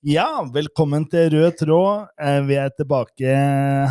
Ja, 0.00 0.40
velkommen 0.54 1.04
til 1.12 1.26
Rød 1.34 1.58
tråd. 1.60 2.06
Eh, 2.16 2.40
Vi 2.48 2.56
er 2.56 2.70
tilbake 2.72 3.34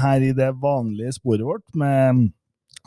her 0.02 0.24
i 0.26 0.32
det 0.34 0.50
vanlige 0.58 1.12
sporet 1.14 1.46
vårt 1.46 1.76
med, 1.78 2.32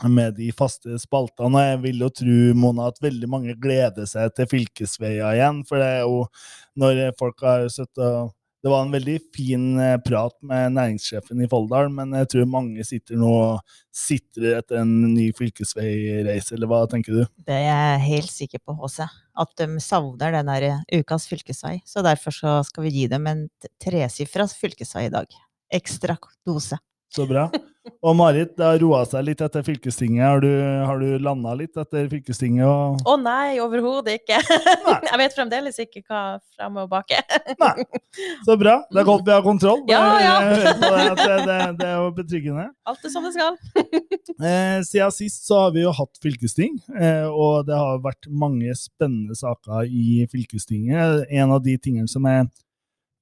med 0.03 0.35
de 0.35 0.49
faste 0.51 0.97
spaltene. 0.99 1.61
Jeg 1.69 1.81
vil 1.85 2.03
jo 2.03 2.09
tro, 2.11 2.35
Mona, 2.59 2.89
at 2.91 2.99
veldig 2.99 3.29
mange 3.31 3.55
gleder 3.55 4.09
seg 4.11 4.33
til 4.35 4.49
fylkesveier 4.51 5.37
igjen. 5.37 5.61
For 5.69 5.79
det 5.79 5.87
er 5.87 6.03
jo 6.03 6.25
når 6.75 6.99
folk 7.15 7.39
har 7.47 7.69
sittet 7.71 8.03
og 8.03 8.33
Det 8.63 8.71
var 8.71 8.85
en 8.85 8.93
veldig 8.93 9.17
fin 9.35 9.63
eh, 9.83 9.97
prat 9.99 10.35
med 10.47 10.77
næringssjefen 10.77 11.41
i 11.43 11.47
Folldal, 11.51 11.89
men 11.91 12.13
jeg 12.15 12.29
tror 12.31 12.45
mange 12.47 12.85
sitter 12.87 13.19
nå 13.19 13.33
sitrer 13.91 14.61
etter 14.61 14.79
en 14.79 14.93
ny 15.11 15.25
fylkesveireise, 15.35 16.53
eller 16.55 16.71
hva 16.71 16.79
tenker 16.87 17.17
du? 17.17 17.25
Det 17.43 17.57
er 17.57 17.65
jeg 17.67 18.05
helt 18.05 18.31
sikker 18.31 18.63
på, 18.63 18.77
HC. 18.79 19.03
At 19.43 19.51
de 19.59 19.67
savner 19.83 20.37
den 20.37 20.53
der 20.53 20.79
ukas 20.95 21.27
fylkesvei. 21.27 21.81
Så 21.83 22.05
derfor 22.07 22.35
så 22.37 22.55
skal 22.63 22.87
vi 22.87 22.95
gi 23.01 23.09
dem 23.11 23.27
en 23.27 23.43
tresifra 23.83 24.47
fylkesvei 24.47 25.09
i 25.09 25.13
dag. 25.17 25.37
Ekstra 25.73 26.15
dose. 26.47 26.79
Så 27.11 27.27
bra. 27.27 27.49
Og 28.03 28.15
Marit, 28.15 28.53
det 28.55 28.63
har 28.63 28.77
roa 28.79 29.01
seg 29.07 29.25
litt 29.27 29.41
etter 29.43 29.63
fylkestinget. 29.65 30.23
Har 30.23 30.39
du, 30.43 30.49
har 30.87 31.01
du 31.01 31.17
landa 31.23 31.51
litt 31.59 31.75
etter 31.79 32.05
fylkestinget? 32.11 32.63
Og... 32.63 33.01
Å 33.03 33.15
nei, 33.19 33.59
overhodet 33.63 34.21
ikke. 34.21 34.39
Nei. 34.85 34.97
Jeg 35.09 35.19
vet 35.19 35.35
fremdeles 35.35 35.79
ikke 35.83 36.03
hva 36.07 36.21
fram 36.55 36.79
og 36.79 36.87
bak 36.91 37.11
er. 37.15 37.25
Nei. 37.63 37.85
Så 38.47 38.55
bra. 38.59 38.77
Det 38.87 39.03
er 39.03 39.07
godt 39.07 39.25
vi 39.27 39.35
har 39.35 39.43
kontroll. 39.43 39.83
Ja, 39.91 40.03
ja. 40.23 40.35
det, 40.53 41.03
det, 41.19 41.37
det, 41.49 41.57
det 41.81 41.89
er 41.89 41.97
jo 41.99 42.11
betryggende. 42.15 42.67
Alt 42.87 43.03
er 43.03 43.13
som 43.13 43.27
det 43.27 43.33
skal. 43.35 43.59
Eh, 43.83 44.79
siden 44.87 45.15
sist 45.15 45.47
så 45.47 45.65
har 45.65 45.75
vi 45.75 45.83
jo 45.83 45.91
hatt 45.95 46.23
fylkesting, 46.23 46.79
eh, 46.95 47.27
og 47.27 47.67
det 47.67 47.75
har 47.77 47.99
vært 48.03 48.29
mange 48.31 48.71
spennende 48.79 49.35
saker 49.37 49.89
i 49.91 50.23
fylkestinget. 50.31 51.27
En 51.35 51.51
av 51.55 51.63
de 51.65 51.75
tingene 51.83 52.11
som 52.11 52.23
jeg 52.31 52.47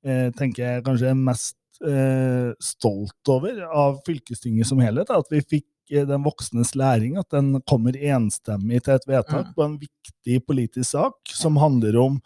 eh, 0.05 0.29
tenker 0.37 0.85
kanskje 0.85 1.09
er 1.11 1.17
mest 1.17 1.57
eh, 1.87 2.51
stolt 2.61 3.29
over 3.29 3.61
av 3.67 3.99
fylkestinget 4.05 4.67
som 4.69 4.79
helhet, 4.83 5.09
at 5.09 5.29
vi 5.31 5.41
fikk 5.41 5.67
eh, 5.91 6.05
den 6.07 6.23
voksnes 6.25 6.73
læring, 6.75 7.17
at 7.19 7.29
den 7.33 7.61
kommer 7.69 7.95
enstemmig 7.97 8.83
til 8.85 8.95
et 8.95 9.07
vedtak 9.09 9.47
Mm. 9.49 9.53
på 9.55 9.63
en 9.65 9.77
viktig 9.81 10.45
politisk 10.47 10.91
sak 10.91 11.33
som 11.33 11.57
handler 11.57 11.97
om 11.99 12.19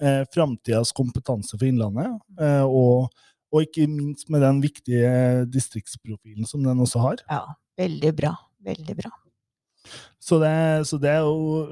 eh, 0.00 0.24
framtidas 0.34 0.92
kompetanse 0.92 1.56
for 1.58 1.66
Innlandet, 1.66 2.20
eh, 2.40 2.62
og, 2.64 3.10
og 3.52 3.62
ikke 3.66 3.88
minst 3.90 4.30
med 4.30 4.42
den 4.42 4.60
viktige 4.62 5.46
distriktsprofilen 5.50 6.46
som 6.46 6.62
den 6.62 6.78
også 6.80 7.00
har. 7.00 7.16
Ja, 7.30 7.42
veldig 7.78 8.14
bra. 8.16 8.36
Veldig 8.62 8.96
bra. 8.96 9.10
Så 10.20 10.36
det, 10.38 10.86
så 10.86 10.98
det 11.00 11.08
er 11.08 11.22
jo 11.24 11.64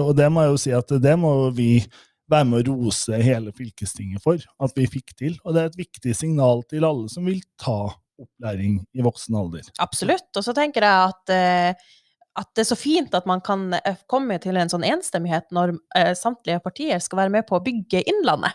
Og 0.00 0.14
det 0.16 0.30
må 0.32 0.40
jeg 0.40 0.50
jo 0.54 0.60
si 0.62 0.70
at 0.72 0.88
det 0.88 1.12
må 1.20 1.50
vi 1.52 1.84
være 2.30 2.46
med 2.48 2.62
å 2.62 2.72
rose 2.72 3.18
hele 3.20 3.52
fylkestinget 3.56 4.22
for 4.24 4.40
at 4.40 4.78
vi 4.78 4.86
fikk 4.90 5.12
til. 5.18 5.36
Og 5.44 5.54
det 5.54 5.62
er 5.62 5.72
et 5.72 5.82
viktig 5.82 6.14
signal 6.16 6.64
til 6.70 6.86
alle 6.88 7.10
som 7.12 7.26
vil 7.28 7.42
ta 7.60 7.92
opplæring 8.20 8.78
i 8.94 9.04
voksen 9.04 9.36
alder. 9.38 9.68
Absolutt. 9.82 10.30
Og 10.36 10.46
så 10.46 10.54
tenker 10.56 10.86
jeg 10.86 11.10
at, 11.10 11.32
eh, 11.34 11.94
at 12.40 12.50
det 12.54 12.64
er 12.64 12.70
så 12.70 12.78
fint 12.78 13.14
at 13.16 13.26
man 13.26 13.42
kan 13.44 13.72
eh, 13.80 14.02
komme 14.10 14.38
til 14.42 14.56
en 14.60 14.70
sånn 14.70 14.86
enstemmighet 14.86 15.50
når 15.54 15.76
eh, 15.98 16.12
samtlige 16.18 16.62
partier 16.64 17.02
skal 17.02 17.24
være 17.24 17.34
med 17.36 17.48
på 17.48 17.58
å 17.58 17.64
bygge 17.64 18.04
Innlandet. 18.10 18.54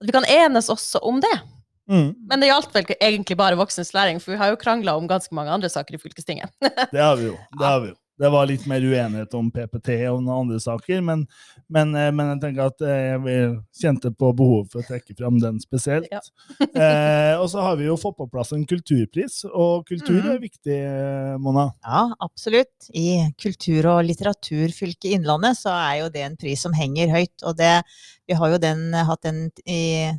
At 0.00 0.08
vi 0.08 0.16
kan 0.16 0.28
enes 0.28 0.70
også 0.72 1.02
om 1.04 1.18
det. 1.20 1.36
Mm, 1.90 2.12
Men 2.30 2.40
det 2.40 2.46
gjaldt 2.52 2.74
vel 2.76 2.92
egentlig 3.00 3.36
bare 3.36 3.58
voksnes 3.58 3.90
læring, 3.96 4.20
for 4.22 4.32
vi 4.32 4.38
har 4.38 4.52
jo 4.52 4.60
krangla 4.60 4.94
om 4.96 5.08
ganske 5.10 5.34
mange 5.34 5.50
andre 5.50 5.68
saker 5.72 5.96
i 5.96 5.98
fylkestinget. 5.98 6.52
det 6.94 7.02
har 7.02 7.18
vi 7.18 7.26
jo. 7.32 7.34
Det 7.58 7.66
har 7.66 7.82
vi 7.82 7.90
jo. 7.90 7.96
Det 8.20 8.28
var 8.32 8.46
litt 8.50 8.66
mer 8.68 8.84
uenighet 8.84 9.32
om 9.38 9.46
PPT 9.50 9.94
og 10.10 10.18
noen 10.20 10.42
andre 10.42 10.58
saker, 10.60 11.00
men, 11.00 11.22
men, 11.72 11.94
eh, 11.96 12.10
men 12.12 12.34
jeg 12.34 12.40
tenker 12.42 12.66
at 12.68 12.84
eh, 12.84 13.16
jeg 13.16 13.50
kjente 13.80 14.10
på 14.12 14.32
behov 14.36 14.66
for 14.72 14.82
å 14.82 14.86
trekke 14.90 15.16
fram 15.16 15.38
den 15.40 15.60
spesielt. 15.62 16.10
Ja. 16.12 16.20
eh, 16.68 17.34
og 17.40 17.48
så 17.52 17.64
har 17.64 17.78
vi 17.80 17.88
jo 17.88 17.96
fått 18.00 18.18
på 18.20 18.28
plass 18.30 18.52
en 18.56 18.66
kulturpris, 18.68 19.40
og 19.50 19.86
kultur 19.88 20.20
Mhm. 20.20 20.30
er 20.34 20.38
viktig, 20.42 20.78
eh, 20.84 21.36
Mona. 21.40 21.70
Ja, 21.86 22.02
absolutt. 22.20 22.90
I 22.92 23.32
kultur- 23.40 23.88
og 23.94 24.04
litteraturfylket 24.04 25.14
Innlandet 25.16 25.56
så 25.56 25.72
er 25.72 26.02
jo 26.02 26.08
det 26.12 26.26
en 26.26 26.36
pris 26.36 26.60
som 26.60 26.76
henger 26.76 27.08
høyt. 27.08 27.36
Og 27.48 27.56
det, 27.56 27.82
vi 28.28 28.34
har 28.36 28.50
jo 28.52 28.58
den, 28.58 28.92
hatt 28.92 29.22
den 29.24 29.46
i 29.64 30.12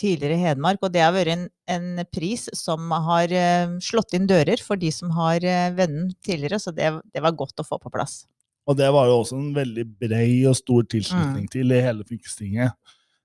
tidligere 0.00 0.40
Hedmark, 0.40 0.82
og 0.82 0.92
det 0.94 1.02
har 1.04 1.14
vært 1.14 1.34
en, 1.34 1.48
en 1.70 2.04
pris 2.10 2.48
som 2.56 2.90
har 3.06 3.30
uh, 3.30 3.74
slått 3.84 4.16
inn 4.18 4.28
dører 4.30 4.60
for 4.62 4.80
de 4.80 4.90
som 4.94 5.12
har 5.14 5.44
uh, 5.44 5.74
vennen 5.76 6.10
tidligere, 6.24 6.58
så 6.62 6.74
det, 6.74 6.90
det 7.14 7.22
var 7.24 7.36
godt 7.38 7.62
å 7.62 7.66
få 7.66 7.78
på 7.82 7.92
plass. 7.94 8.24
Og 8.64 8.76
det 8.78 8.88
var 8.96 9.08
jo 9.08 9.20
også 9.20 9.38
en 9.38 9.52
veldig 9.56 9.84
brei 10.00 10.44
og 10.48 10.56
stor 10.56 10.86
tilslutning 10.88 11.48
til 11.52 11.72
i 11.74 11.82
hele 11.84 12.04
fylkestinget. 12.08 12.72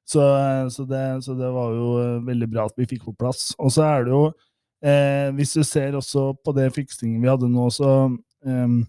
Så, 0.10 0.22
så, 0.74 0.86
det, 0.90 1.24
så 1.24 1.36
det 1.38 1.50
var 1.54 1.74
jo 1.78 1.90
eh, 2.02 2.16
veldig 2.26 2.48
bra 2.50 2.66
at 2.66 2.80
vi 2.80 2.88
fikk 2.90 3.06
på 3.06 3.16
plass. 3.20 3.52
Og 3.62 3.72
så 3.76 3.86
er 3.86 4.08
det 4.08 4.16
jo, 4.16 4.24
eh, 4.82 5.28
hvis 5.38 5.54
du 5.54 5.62
ser 5.68 5.98
også 6.00 6.32
på 6.44 6.56
det 6.58 6.72
fylkestinget 6.76 7.22
vi 7.22 7.30
hadde 7.30 7.50
nå, 7.54 7.68
så 7.72 7.92
eh, 8.42 8.80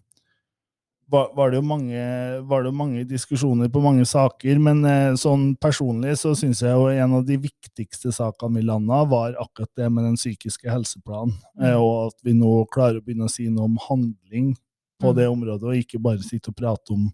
var, 1.11 1.31
var, 1.35 1.51
det 1.51 1.61
mange, 1.67 2.01
var 2.47 2.63
det 2.63 2.71
jo 2.71 2.77
mange 2.79 3.05
diskusjoner 3.09 3.71
på 3.73 3.83
mange 3.83 4.05
saker, 4.07 4.61
men 4.63 4.85
eh, 4.87 5.17
sånn 5.19 5.55
personlig 5.61 6.17
så 6.21 6.37
syns 6.39 6.63
jeg 6.63 6.77
jo 6.77 6.87
en 6.91 7.17
av 7.19 7.25
de 7.27 7.39
viktigste 7.43 8.13
sakene 8.15 8.61
vi 8.61 8.67
landa, 8.69 9.03
var 9.11 9.35
akkurat 9.43 9.71
det 9.79 9.89
med 9.91 10.07
den 10.07 10.19
psykiske 10.21 10.71
helseplanen. 10.71 11.35
Eh, 11.61 11.75
og 11.75 12.13
at 12.13 12.19
vi 12.27 12.37
nå 12.39 12.53
klarer 12.71 13.01
å 13.01 13.05
begynne 13.05 13.27
å 13.27 13.33
si 13.33 13.49
noe 13.51 13.67
om 13.67 13.79
handling 13.89 14.55
på 15.01 15.11
Mm. 15.11 15.17
det 15.17 15.29
området, 15.29 15.67
og 15.67 15.83
ikke 15.83 16.03
bare 16.03 16.23
sitte 16.23 16.53
og 16.53 16.57
prate 16.57 16.95
om 16.95 17.11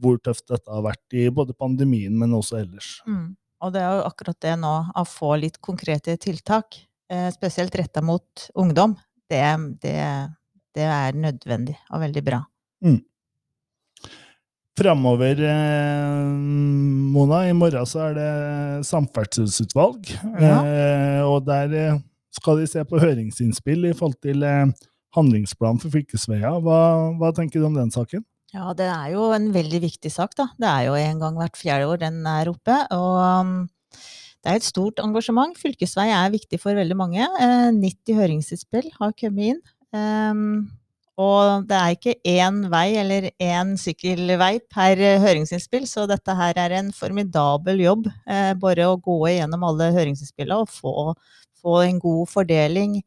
hvor 0.00 0.18
tøft 0.18 0.48
dette 0.48 0.72
har 0.72 0.82
vært 0.82 1.16
i 1.16 1.28
både 1.30 1.54
pandemien, 1.56 2.12
men 2.18 2.34
også 2.36 2.60
ellers. 2.60 3.00
Mm. 3.06 3.36
Og 3.64 3.72
det 3.72 3.80
er 3.80 3.94
jo 3.96 4.06
akkurat 4.08 4.40
det 4.44 4.54
nå, 4.60 4.74
å 4.92 5.04
få 5.08 5.36
litt 5.40 5.60
konkrete 5.64 6.16
tiltak, 6.20 6.76
eh, 7.08 7.30
spesielt 7.32 7.74
retta 7.78 8.02
mot 8.04 8.48
ungdom, 8.54 8.96
det, 9.30 9.44
det, 9.82 10.00
det 10.76 10.88
er 10.88 11.16
nødvendig 11.16 11.76
og 11.90 12.02
veldig 12.04 12.24
bra. 12.26 12.42
Framover, 14.76 15.38
eh, 15.40 16.26
Mona, 17.14 17.46
i 17.48 17.54
morgen 17.56 17.86
så 17.88 18.10
er 18.10 18.14
det 18.18 18.86
samferdselsutvalg, 18.86 20.10
Ja. 20.36 20.58
eh, 20.60 21.22
og 21.24 21.46
der 21.46 21.72
eh, 21.72 21.98
skal 22.36 22.58
de 22.60 22.66
se 22.68 22.84
på 22.84 23.00
høringsinnspill 23.00 23.86
i 23.88 23.94
forhold 23.96 24.18
til 24.20 24.42
eh, 24.44 24.66
handlingsplan 25.16 25.80
for 25.80 25.88
fylkesveier. 25.94 26.60
Hva, 26.60 26.80
hva 27.16 27.32
tenker 27.32 27.60
du 27.62 27.66
om 27.70 27.78
den 27.78 27.90
saken? 27.94 28.24
Ja, 28.52 28.72
det 28.76 28.86
er 28.92 29.10
jo 29.14 29.30
en 29.32 29.48
veldig 29.52 29.80
viktig 29.82 30.12
sak, 30.12 30.36
da. 30.36 30.50
Det 30.60 30.68
er 30.68 30.84
jo 30.90 30.94
en 31.00 31.18
gang 31.24 31.36
hvert 31.40 31.56
fjerde 31.58 31.88
år 31.90 31.98
den 32.04 32.20
er 32.28 32.48
oppe. 32.52 32.76
Og 32.94 33.16
um, 33.40 33.54
det 34.44 34.52
er 34.52 34.60
et 34.60 34.68
stort 34.68 35.00
engasjement. 35.02 35.56
Fylkesvei 35.58 36.10
er 36.14 36.30
viktig 36.36 36.60
for 36.62 36.76
veldig 36.78 36.96
mange. 37.00 37.24
Eh, 37.24 37.70
90 37.74 38.20
høringsinnspill 38.20 38.92
har 39.00 39.16
kommet 39.18 39.56
inn. 39.56 39.62
Og 41.16 41.64
det 41.64 41.76
er 41.76 41.94
ikke 41.94 42.14
én 42.28 42.58
vei 42.68 42.98
eller 43.00 43.30
én 43.40 43.72
sykkelvei 43.80 44.58
per 44.72 45.00
eh, 45.00 45.20
høringsinnspill, 45.22 45.86
så 45.88 46.04
dette 46.10 46.34
her 46.36 46.58
er 46.60 46.74
en 46.76 46.90
formidabel 46.92 47.80
jobb. 47.80 48.10
Eh, 48.28 48.52
bare 48.60 48.90
å 48.90 48.98
gå 49.00 49.16
igjennom 49.30 49.64
alle 49.64 49.94
høringsinnspillene 49.96 50.66
og 50.66 50.68
få, 50.68 51.14
få 51.62 51.78
en 51.86 52.02
god 52.02 52.28
fordeling 52.28 52.98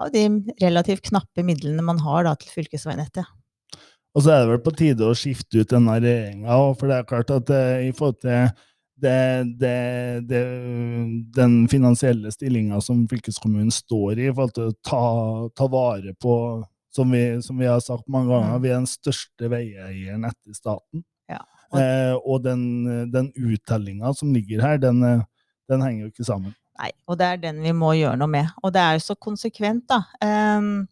av 0.00 0.08
de 0.14 0.24
relativt 0.62 1.10
knappe 1.10 1.44
midlene 1.44 1.84
man 1.84 2.00
har 2.00 2.24
da, 2.24 2.32
til 2.40 2.54
fylkesveinettet. 2.54 3.28
Og 4.16 4.24
så 4.24 4.32
er 4.32 4.42
det 4.42 4.54
vel 4.54 4.64
på 4.64 4.74
tide 4.74 5.06
å 5.06 5.14
skifte 5.14 5.60
ut 5.60 5.70
denne 5.70 6.00
regjeringa, 6.00 6.56
for 6.80 6.90
det 6.90 6.96
er 6.96 7.08
klart 7.12 7.36
at 7.36 7.52
eh, 7.54 7.90
i 7.90 7.94
forhold 7.94 8.22
til 8.24 8.48
det, 9.00 9.20
det, 9.60 9.76
det, 10.28 10.40
den 11.36 11.60
finansielle 11.72 12.32
stillinga 12.32 12.80
som 12.84 13.06
fylkeskommunen 13.08 13.72
står 13.72 14.18
i, 14.18 14.32
til 14.32 14.66
å 14.66 14.74
ta, 14.84 15.04
ta 15.56 15.68
vare 15.72 16.12
på, 16.20 16.34
som 16.90 17.10
vi, 17.10 17.22
som 17.42 17.58
vi 17.58 17.66
har 17.66 17.80
sagt 17.80 18.08
mange 18.08 18.28
ganger, 18.32 18.56
Mm. 18.58 18.62
vi 18.62 18.68
er 18.70 18.78
den 18.80 18.86
største 18.90 19.50
veieieren 19.50 20.24
etter 20.26 20.54
staten. 20.54 21.04
Ja, 21.30 21.38
og- 21.72 21.80
Eh, 21.80 22.14
og 22.26 22.42
den, 22.42 23.10
den 23.12 23.32
uttellinga 23.32 24.14
som 24.16 24.32
ligger 24.34 24.60
her, 24.60 24.78
den, 24.78 25.02
eh, 25.04 25.22
den 25.68 25.80
henger 25.80 26.06
jo 26.06 26.10
ikke 26.10 26.26
sammen. 26.26 26.54
Nei, 26.80 26.90
og 27.06 27.18
det 27.18 27.26
er 27.26 27.36
den 27.36 27.62
vi 27.62 27.72
må 27.72 27.92
gjøre 27.94 28.16
noe 28.18 28.26
med. 28.28 28.48
Og 28.64 28.72
det 28.72 28.80
er 28.80 28.92
jo 28.98 29.12
så 29.12 29.14
konsekvent, 29.20 29.86
da. 29.86 30.00
Um, 30.24 30.88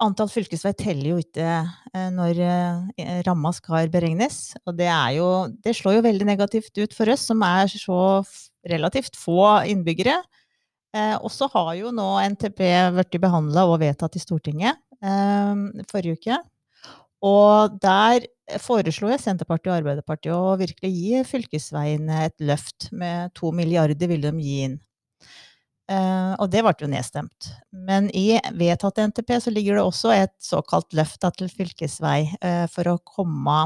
antall 0.00 0.28
fylkesvei 0.30 0.72
teller 0.78 1.08
jo 1.10 1.16
ikke 1.18 1.46
eh, 1.94 2.10
når 2.14 2.38
eh, 2.96 3.22
ramma 3.26 3.52
skal 3.52 3.88
beregnes. 3.88 4.54
Og 4.66 4.76
det 4.78 4.86
jo 5.16 5.48
Det 5.64 5.74
slår 5.74 5.98
jo 5.98 6.02
veldig 6.06 6.26
negativt 6.28 6.78
ut 6.78 6.94
for 6.94 7.10
oss 7.10 7.26
som 7.26 7.42
er 7.42 7.66
så 7.66 8.24
relativt 8.68 9.16
få 9.18 9.66
innbyggere. 9.66 10.22
Eh, 10.96 11.16
og 11.16 11.30
så 11.32 11.48
har 11.52 11.74
jo 11.76 11.92
nå 11.92 12.08
NTP 12.34 12.62
blitt 12.96 13.18
behandla 13.20 13.66
og 13.68 13.80
vedtatt 13.82 14.16
i 14.16 14.22
Stortinget 14.22 14.78
eh, 15.04 15.84
forrige 15.90 16.18
uke. 16.18 16.40
Og 17.28 17.78
der 17.82 18.28
foreslo 18.62 19.10
jeg 19.10 19.20
Senterpartiet 19.20 19.72
og 19.72 19.78
Arbeiderpartiet 19.80 20.34
å 20.34 20.58
virkelig 20.60 20.92
gi 20.94 21.22
fylkesveiene 21.26 22.24
et 22.28 22.36
løft. 22.40 22.92
Med 22.94 23.34
to 23.36 23.50
milliarder 23.52 24.10
ville 24.10 24.30
de 24.30 24.44
gi 24.44 24.60
inn. 24.68 24.78
Eh, 25.88 26.32
og 26.36 26.50
det 26.52 26.60
ble 26.64 26.74
jo 26.82 26.88
nedstemt. 26.92 27.50
Men 27.72 28.10
i 28.16 28.38
vedtatt 28.56 28.98
NTP 29.08 29.40
så 29.40 29.50
ligger 29.52 29.74
det 29.78 29.84
også 29.88 30.12
et 30.14 30.34
såkalt 30.42 30.92
løft 30.96 31.24
til 31.38 31.48
fylkesvei 31.52 32.20
eh, 32.44 32.66
for 32.72 32.88
å 32.92 32.98
komme 33.08 33.58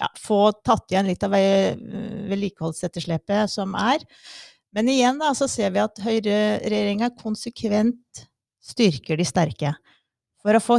ja, 0.00 0.08
få 0.16 0.52
tatt 0.64 0.92
igjen 0.92 1.06
litt 1.10 1.24
av 1.26 1.30
vedlikeholdsetterslepet 1.34 3.50
som 3.52 3.74
er. 3.76 3.98
Men 4.76 4.90
igjen 4.90 5.18
da, 5.18 5.32
så 5.34 5.48
ser 5.50 5.72
vi 5.74 5.82
at 5.82 6.02
høyreregjeringa 6.04 7.10
konsekvent 7.18 8.24
styrker 8.62 9.18
de 9.18 9.26
sterke. 9.26 9.72
For 10.40 10.56
å 10.56 10.62
få 10.62 10.78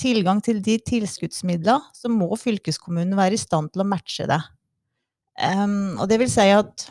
tilgang 0.00 0.40
til 0.44 0.62
de 0.64 0.78
tilskuddsmidla, 0.80 1.78
så 1.92 2.10
må 2.12 2.30
fylkeskommunen 2.40 3.16
være 3.18 3.36
i 3.36 3.40
stand 3.40 3.74
til 3.74 3.84
å 3.84 3.88
matche 3.88 4.28
det. 4.30 4.40
Um, 5.36 5.98
og 6.00 6.06
det 6.08 6.20
vil 6.22 6.30
si 6.32 6.46
at 6.48 6.86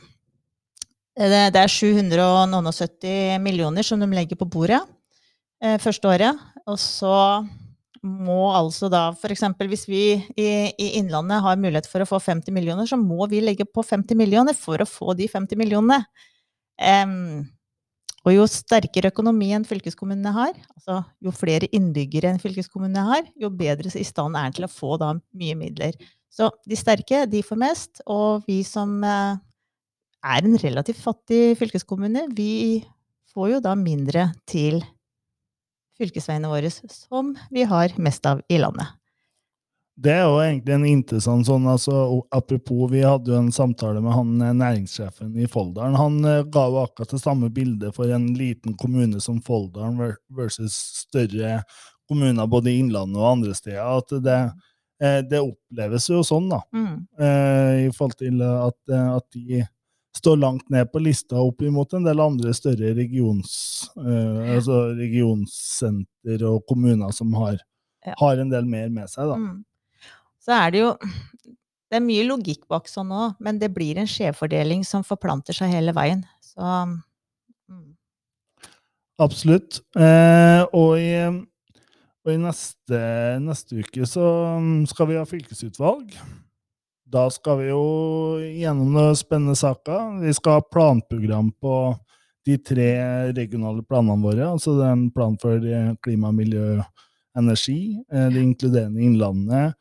det, 1.16 1.30
det 1.56 1.62
er 1.62 1.72
770 1.72 3.40
millioner 3.42 3.88
som 3.88 4.02
de 4.02 4.10
legger 4.12 4.38
på 4.38 4.50
bordet 4.52 4.82
eh, 5.64 5.80
første 5.82 6.12
året. 6.12 6.44
Og 6.68 6.78
så 6.82 7.16
må 8.06 8.52
altså 8.54 8.88
da 8.92 9.08
f.eks. 9.16 9.44
hvis 9.66 9.88
vi 9.90 10.04
i, 10.38 10.46
i, 10.46 10.88
Innlandet 11.00 11.42
har 11.44 11.60
mulighet 11.60 11.90
for 11.90 12.04
å 12.04 12.08
få 12.10 12.20
50 12.22 12.54
millioner, 12.54 12.88
så 12.90 13.00
må 13.02 13.26
vi 13.32 13.42
legge 13.44 13.66
på 13.66 13.84
50 13.84 14.18
millioner 14.20 14.58
for 14.58 14.82
å 14.82 14.88
få 14.90 15.16
de 15.18 15.28
50 15.32 15.60
millionene. 15.60 16.04
Um, 16.78 17.46
og 18.26 18.34
jo 18.34 18.46
sterkere 18.50 19.12
økonomi 19.14 19.52
en 19.54 19.66
fylkeskommunene 19.68 20.34
har, 20.34 20.54
altså 20.74 21.02
jo 21.22 21.34
flere 21.36 21.70
innbyggere 21.78 22.32
en 22.34 22.42
fylkeskommune 22.42 23.04
har, 23.06 23.28
jo 23.38 23.52
bedre 23.54 23.92
i 23.94 24.06
stand 24.06 24.38
er 24.38 24.50
den 24.50 24.58
til 24.58 24.68
å 24.68 24.72
få 24.72 24.96
da 25.02 25.12
mye 25.38 25.58
midler. 25.60 25.98
Så 26.34 26.50
de 26.68 26.78
sterke, 26.78 27.24
de 27.30 27.44
får 27.46 27.62
mest, 27.62 28.02
og 28.10 28.44
vi 28.50 28.60
som 28.68 28.98
uh, 29.06 29.38
er 30.26 30.48
en 30.48 30.58
relativt 30.62 31.00
fattig 31.04 31.56
fylkeskommune, 31.62 32.28
vi 32.36 32.82
får 33.36 33.56
jo 33.56 33.64
da 33.64 33.76
mindre 33.78 34.30
til 34.50 34.82
fylkesveiene 36.00 36.52
våre, 36.52 36.72
som 36.72 37.34
vi 37.52 37.66
har 37.68 37.96
mest 38.02 38.26
av 38.30 38.42
i 38.50 38.60
landet. 38.62 38.94
Det 39.96 40.12
er 40.12 40.26
jo 40.28 40.40
egentlig 40.44 40.74
en 40.76 40.86
interessant 40.90 41.48
sånn, 41.48 41.68
altså, 41.72 41.94
Apropos, 42.36 42.90
vi 42.92 43.06
hadde 43.06 43.32
jo 43.32 43.38
en 43.40 43.54
samtale 43.56 44.02
med 44.04 44.12
han 44.12 44.34
eh, 44.44 44.56
næringssjefen 44.60 45.32
i 45.40 45.48
Folldalen. 45.48 45.96
Han 45.96 46.18
uh, 46.28 46.42
ga 46.52 46.66
jo 46.68 46.82
akkurat 46.82 47.14
det 47.16 47.22
samme 47.22 47.48
bildet 47.56 47.96
for 47.96 48.12
en 48.12 48.28
liten 48.36 48.76
kommune 48.82 49.22
som 49.24 49.40
Folldalen 49.46 50.18
versus 50.36 50.76
større 51.06 51.62
kommuner 52.10 52.50
både 52.52 52.74
i 52.74 52.82
Innlandet 52.84 53.22
og 53.22 53.30
andre 53.30 53.56
steder. 53.56 54.04
At 54.04 54.12
det, 54.26 54.42
uh, 55.00 55.22
det 55.32 55.40
oppleves 55.46 56.10
jo 56.12 56.26
sånn, 56.28 56.52
da. 56.52 56.60
Mm. 56.76 57.00
I 57.86 57.88
forhold 57.96 58.20
til 58.20 58.44
at, 58.44 58.78
at 58.92 59.28
de 59.32 59.64
står 60.16 60.40
langt 60.40 60.70
ned 60.74 60.90
på 60.92 61.02
lista 61.04 61.40
opp 61.42 61.64
imot 61.66 61.94
en 61.96 62.06
del 62.06 62.22
andre 62.24 62.54
større 62.56 62.94
regions, 62.98 63.54
uh, 64.00 64.56
altså 64.56 64.82
regionsenter 64.98 66.46
og 66.48 66.64
kommuner 66.70 67.12
som 67.16 67.34
har, 67.40 67.60
ja. 68.06 68.16
har, 68.20 68.42
en 68.42 68.52
del 68.54 68.68
mer 68.70 68.92
med 68.94 69.12
seg. 69.12 69.32
Da. 69.32 69.40
Mm. 69.40 70.14
Så 70.46 70.54
er 70.56 70.76
det 70.76 70.84
jo 70.84 70.92
Det 71.86 72.00
er 72.00 72.02
mye 72.04 72.24
logikk 72.26 72.64
bak 72.72 72.88
sånn 72.90 73.12
òg, 73.14 73.36
men 73.46 73.60
det 73.62 73.70
blir 73.72 74.00
en 74.02 74.10
skjevfordeling 74.10 74.82
som 74.84 75.04
forplanter 75.06 75.56
seg 75.56 75.70
hele 75.70 75.94
veien. 75.96 76.24
Så 76.44 76.64
mm. 76.66 76.96
Absolutt. 79.22 79.80
Eh, 79.96 80.64
og 80.76 80.98
i, 81.00 81.12
og 82.26 82.34
i 82.34 82.40
neste, 82.42 83.00
neste 83.46 83.86
uke 83.86 84.10
så 84.10 84.26
skal 84.92 85.12
vi 85.12 85.20
ha 85.22 85.28
fylkesutvalg. 85.30 86.18
Da 87.06 87.28
skal 87.30 87.60
vi 87.62 87.70
jo 87.70 87.84
gjennom 88.42 88.94
noen 88.96 89.18
spennende 89.18 89.56
saker. 89.60 90.20
Vi 90.24 90.34
skal 90.34 90.60
ha 90.60 90.66
planprogram 90.66 91.52
på 91.62 91.76
de 92.46 92.58
tre 92.62 92.92
regionale 93.34 93.84
planene 93.86 94.22
våre. 94.22 94.48
Altså 94.50 94.74
det 94.78 94.88
er 94.88 94.96
en 94.96 95.10
plan 95.14 95.38
for 95.42 95.62
klima, 96.06 96.32
miljø, 96.34 96.80
energi, 97.38 98.04
eh, 98.12 98.30
det 98.32 98.42
inkluderende 98.42 99.04
Innlandet 99.04 99.76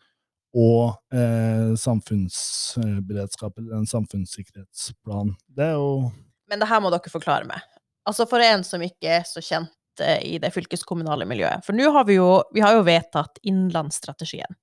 og 0.55 0.95
eh, 1.15 1.75
samfunnsberedskap, 1.79 3.57
eller 3.59 3.81
en 3.81 3.89
samfunnssikkerhetsplan. 3.91 5.33
Det 5.51 5.71
er 5.73 5.79
jo 5.79 6.11
Men 6.51 6.61
det 6.63 6.69
her 6.71 6.83
må 6.83 6.93
dere 6.95 7.11
forklare 7.11 7.49
meg. 7.49 7.63
Altså 8.07 8.29
For 8.31 8.43
en 8.45 8.63
som 8.67 8.83
ikke 8.85 9.17
er 9.19 9.25
så 9.27 9.43
kjent 9.43 10.03
eh, 10.05 10.21
i 10.35 10.39
det 10.39 10.53
fylkeskommunale 10.55 11.27
miljøet. 11.27 11.65
For 11.67 11.77
nå 11.77 11.91
har 11.95 12.07
vi 12.07 12.21
jo, 12.21 12.29
vi 12.55 12.63
jo 12.63 12.85
vedtatt 12.87 13.41
innlandsstrategien. 13.43 14.55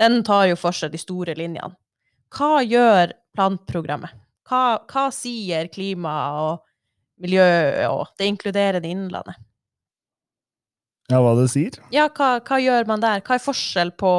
Den 0.00 0.22
tar 0.26 0.46
jo 0.50 0.58
for 0.60 0.76
seg 0.76 0.92
de 0.92 1.00
store 1.00 1.36
linjene. 1.38 1.74
Hva 2.36 2.60
gjør 2.66 3.14
planprogrammet? 3.36 4.12
Hva, 4.46 4.78
hva 4.86 5.08
sier 5.14 5.70
klima 5.72 6.14
og 6.42 6.62
miljø 7.22 7.46
og 7.88 8.12
det 8.18 8.28
inkluderende 8.30 8.90
Innlandet? 8.92 9.38
Ja, 11.06 11.20
hva 11.22 11.36
det 11.38 11.46
sier? 11.52 11.76
Ja, 11.94 12.08
hva, 12.10 12.36
hva, 12.42 12.58
gjør 12.58 12.88
man 12.88 13.02
der? 13.02 13.22
Hva 13.22 13.36
er 13.36 13.42
forskjell 13.42 13.92
på 13.98 14.10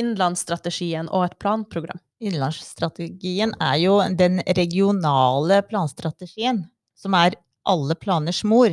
innlandsstrategien 0.00 1.10
og 1.12 1.26
et 1.26 1.36
planprogram? 1.42 2.00
Innlandsstrategien 2.24 3.52
er 3.60 3.76
jo 3.82 3.98
den 4.16 4.40
regionale 4.56 5.60
planstrategien, 5.68 6.64
som 6.96 7.16
er 7.18 7.36
alle 7.68 7.96
planers 8.00 8.40
mor. 8.48 8.72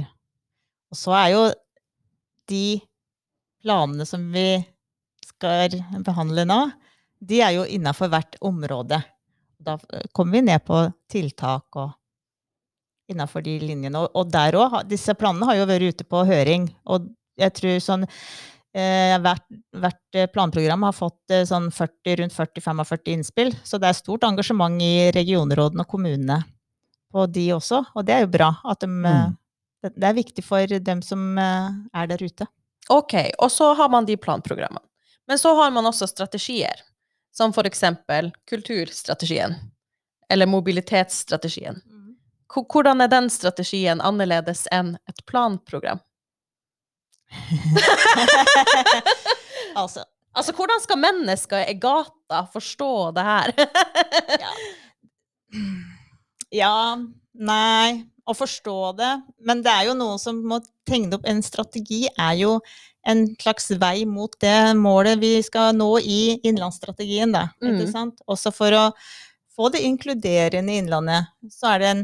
Og 0.93 0.99
så 0.99 1.15
er 1.19 1.27
jo 1.33 1.43
de 2.47 2.79
planene 3.63 4.07
som 4.07 4.23
vi 4.31 4.47
skal 5.43 6.03
behandle 6.05 6.45
nå, 6.47 6.61
de 7.23 7.41
er 7.43 7.57
jo 7.57 7.67
innafor 7.67 8.11
hvert 8.11 8.37
område. 8.43 9.01
Da 9.63 9.77
eh, 9.93 10.07
kommer 10.15 10.39
vi 10.39 10.47
ned 10.47 10.63
på 10.67 10.79
tiltak 11.11 11.79
og 11.79 11.91
innafor 13.11 13.43
de 13.45 13.57
linjene. 13.59 14.07
Og, 14.07 14.31
der 14.31 14.55
òg, 14.59 14.81
disse 14.89 15.15
planene 15.19 15.47
har 15.49 15.59
jo 15.59 15.69
vært 15.69 15.93
ute 15.93 16.07
på 16.07 16.23
høring. 16.27 16.67
Og 16.91 17.07
jeg 17.39 17.55
tror 17.59 17.77
sånn 17.83 18.05
eh, 18.07 19.15
hvert, 19.23 19.45
hvert, 19.83 20.19
planprogram 20.35 20.87
har 20.87 20.95
fått 20.95 21.35
eh, 21.35 21.45
sånn 21.47 21.69
40, 21.73 22.17
rundt 22.21 22.35
40-45 22.35 23.13
innspill. 23.15 23.53
Så 23.63 23.79
det 23.81 23.91
er 23.91 23.99
stort 23.99 24.25
engasjement 24.27 24.81
i 24.83 25.11
regionrådene 25.15 25.85
og 25.85 25.91
kommunene 25.91 26.41
på 27.13 27.27
de 27.29 27.49
også. 27.55 27.83
Og 27.93 28.07
det 28.07 28.17
er 28.17 28.25
jo 28.25 28.33
bra. 28.33 28.53
At 28.67 28.83
de, 28.83 28.89
eh, 28.89 29.21
mm. 29.27 29.37
det, 29.85 29.95
det 29.95 30.09
er 30.09 30.19
viktig 30.19 30.47
for 30.47 30.79
dem 30.91 31.03
som 31.05 31.37
eh, 31.39 31.69
er 31.93 32.11
der 32.11 32.23
ute. 32.23 32.49
Ok, 32.91 33.15
og 33.39 33.47
så 33.51 33.69
har 33.79 33.87
man 33.91 34.07
de 34.07 34.17
planprogrammene. 34.19 34.83
Men 35.27 35.39
så 35.39 35.55
har 35.55 35.71
man 35.71 35.85
også 35.85 36.07
strategier, 36.07 36.81
som 37.35 37.53
for 37.53 37.67
eksempel 37.67 38.31
kulturstrategien 38.49 39.55
eller 40.29 40.45
mobilitetsstrategien. 40.45 41.81
Hvordan 42.53 43.01
er 43.01 43.07
den 43.09 43.29
strategien 43.33 44.01
annerledes 44.01 44.67
enn 44.71 44.95
et 45.09 45.25
planprogram? 45.25 45.99
altså, 49.75 50.03
altså, 50.33 50.53
hvordan 50.53 50.81
skal 50.83 51.01
mennesker 51.01 51.65
i 51.69 51.73
gata 51.81 52.43
forstå 52.53 53.11
det 53.17 53.25
her? 53.25 53.53
ja. 54.45 54.51
ja, 56.51 56.75
nei 57.33 58.12
Å 58.23 58.33
forstå 58.37 58.77
det 58.95 59.11
Men 59.43 59.59
det 59.65 59.71
er 59.73 59.89
jo 59.89 59.97
noen 59.99 60.19
som 60.21 60.37
må 60.47 60.61
tegne 60.87 61.17
opp 61.17 61.25
En 61.27 61.41
strategi 61.43 62.05
er 62.07 62.37
jo 62.39 62.57
en 63.03 63.25
slags 63.35 63.67
vei 63.81 64.05
mot 64.07 64.31
det 64.39 64.73
målet 64.79 65.19
vi 65.19 65.33
skal 65.43 65.73
nå 65.75 65.89
i 65.99 66.37
innlandsstrategien. 66.47 67.33
Da, 67.35 67.49
mm. 67.59 68.13
Også 68.31 68.53
for 68.55 68.71
å 68.77 68.83
få 69.51 69.67
det 69.73 69.81
inkluderende 69.83 70.71
i 70.71 70.77
Innlandet, 70.79 71.33
så 71.51 71.73
er 71.73 71.81
det 71.81 71.89
en 71.89 72.03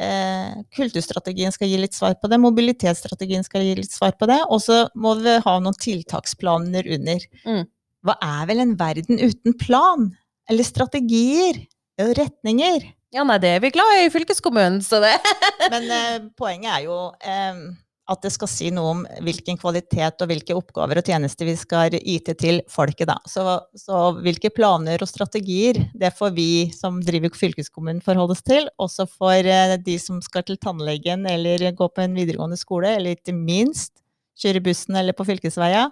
eh, 0.00 0.62
Kulturstrategien 0.76 1.52
skal 1.54 1.68
gi 1.68 1.82
litt 1.82 1.96
svar 1.96 2.16
på 2.16 2.30
det, 2.32 2.40
mobilitetsstrategien 2.40 3.44
skal 3.46 3.66
gi 3.66 3.76
litt 3.82 3.92
svar 3.92 4.16
på 4.16 4.30
det, 4.30 4.40
og 4.48 4.62
så 4.64 4.86
må 4.96 5.12
vi 5.20 5.36
ha 5.44 5.56
noen 5.60 5.76
tiltaksplaner 5.76 6.88
under. 6.96 7.28
Mm. 7.44 7.62
Hva 8.08 8.16
er 8.24 8.48
vel 8.48 8.64
en 8.64 8.76
verden 8.80 9.20
uten 9.20 9.56
plan? 9.60 10.08
Eller 10.50 10.66
strategier? 10.66 11.60
Og 12.00 12.14
retninger? 12.16 12.86
Ja, 13.10 13.24
nei, 13.26 13.40
det 13.42 13.56
er 13.56 13.62
vi 13.62 13.72
glad 13.74 13.96
i 13.98 14.06
i 14.06 14.10
fylkeskommunen, 14.14 14.78
så 14.86 15.00
det 15.02 15.16
Men 15.72 15.88
eh, 15.90 16.18
poenget 16.38 16.70
er 16.76 16.84
jo 16.84 16.98
eh, 17.26 17.62
at 18.10 18.24
det 18.24 18.32
skal 18.34 18.50
si 18.50 18.68
noe 18.74 18.92
om 18.94 19.00
hvilken 19.26 19.58
kvalitet 19.60 20.22
og 20.22 20.30
hvilke 20.30 20.54
oppgaver 20.56 20.98
og 21.00 21.06
tjenester 21.06 21.46
vi 21.46 21.54
skal 21.58 21.94
yte 21.98 22.34
til 22.38 22.60
folket. 22.70 23.08
Da. 23.10 23.18
Så, 23.30 23.44
så, 23.78 24.02
hvilke 24.22 24.50
planer 24.54 25.02
og 25.02 25.10
strategier, 25.10 25.78
det 25.94 26.12
får 26.18 26.34
vi 26.36 26.50
som 26.74 26.98
driver 27.06 27.34
fylkeskommunen 27.38 28.02
forholde 28.04 28.34
oss 28.34 28.46
til. 28.46 28.70
Også 28.82 29.06
for 29.10 29.34
eh, 29.38 29.76
de 29.82 29.96
som 30.02 30.22
skal 30.24 30.46
til 30.46 30.58
tannlegen 30.62 31.26
eller 31.30 31.70
gå 31.76 31.90
på 31.90 32.04
en 32.04 32.14
videregående 32.18 32.58
skole, 32.60 32.96
eller 32.98 33.18
ikke 33.18 33.36
minst 33.36 33.96
kjøre 34.40 34.62
bussen 34.64 34.98
eller 34.98 35.16
på 35.16 35.26
fylkesveia. 35.28 35.88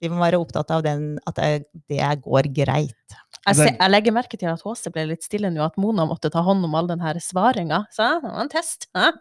De 0.00 0.08
må 0.08 0.22
være 0.22 0.38
opptatt 0.40 0.70
av 0.72 0.86
den, 0.86 1.18
at 1.28 1.36
det, 1.36 1.82
det 1.90 2.06
går 2.24 2.48
greit. 2.56 3.18
Jeg, 3.48 3.56
se, 3.56 3.66
jeg, 3.72 3.88
legger 3.88 4.12
merke 4.12 4.36
til 4.36 4.50
at 4.50 4.60
HC 4.60 4.90
ble 4.92 5.06
litt 5.14 5.24
stille 5.24 5.48
nå, 5.48 5.62
at 5.64 5.78
Mona 5.80 6.04
måtte 6.04 6.28
ta 6.32 6.42
hånd 6.44 6.66
om 6.66 6.74
all 6.76 6.90
den 6.90 7.00
her 7.00 7.16
svaringa. 7.24 7.86
Så 7.94 8.04
det 8.04 8.18
var 8.26 8.42
en 8.42 8.50
test. 8.52 8.84
Ja, 8.92 9.12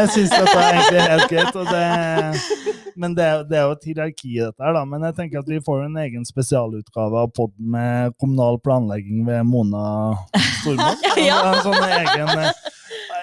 jeg 0.00 0.12
syns 0.14 0.32
dette 0.32 0.54
er 0.54 0.78
egentlig 0.78 1.02
helt 1.04 1.26
greit. 1.28 1.58
Det, 1.68 2.84
men 2.96 3.16
det, 3.18 3.26
det, 3.50 3.58
er 3.60 3.66
jo 3.68 3.74
et 3.76 3.84
hierarki 3.90 4.30
i 4.32 4.40
dette 4.40 4.64
her, 4.64 4.72
da. 4.78 4.84
Men 4.88 5.04
jeg 5.10 5.16
tenker 5.18 5.42
at 5.42 5.50
vi 5.50 5.60
får 5.66 5.84
en 5.84 5.98
egen 6.06 6.24
spesialutgave 6.28 7.26
av 7.26 7.34
podden 7.36 7.68
med 7.74 8.16
kommunal 8.16 8.56
planlegging 8.64 9.26
ved 9.28 9.44
Mona 9.50 9.84
Stormoen. 10.62 11.04
ja. 11.28 11.42
En 11.52 11.60
sånn 11.66 11.84
egen 11.90 12.32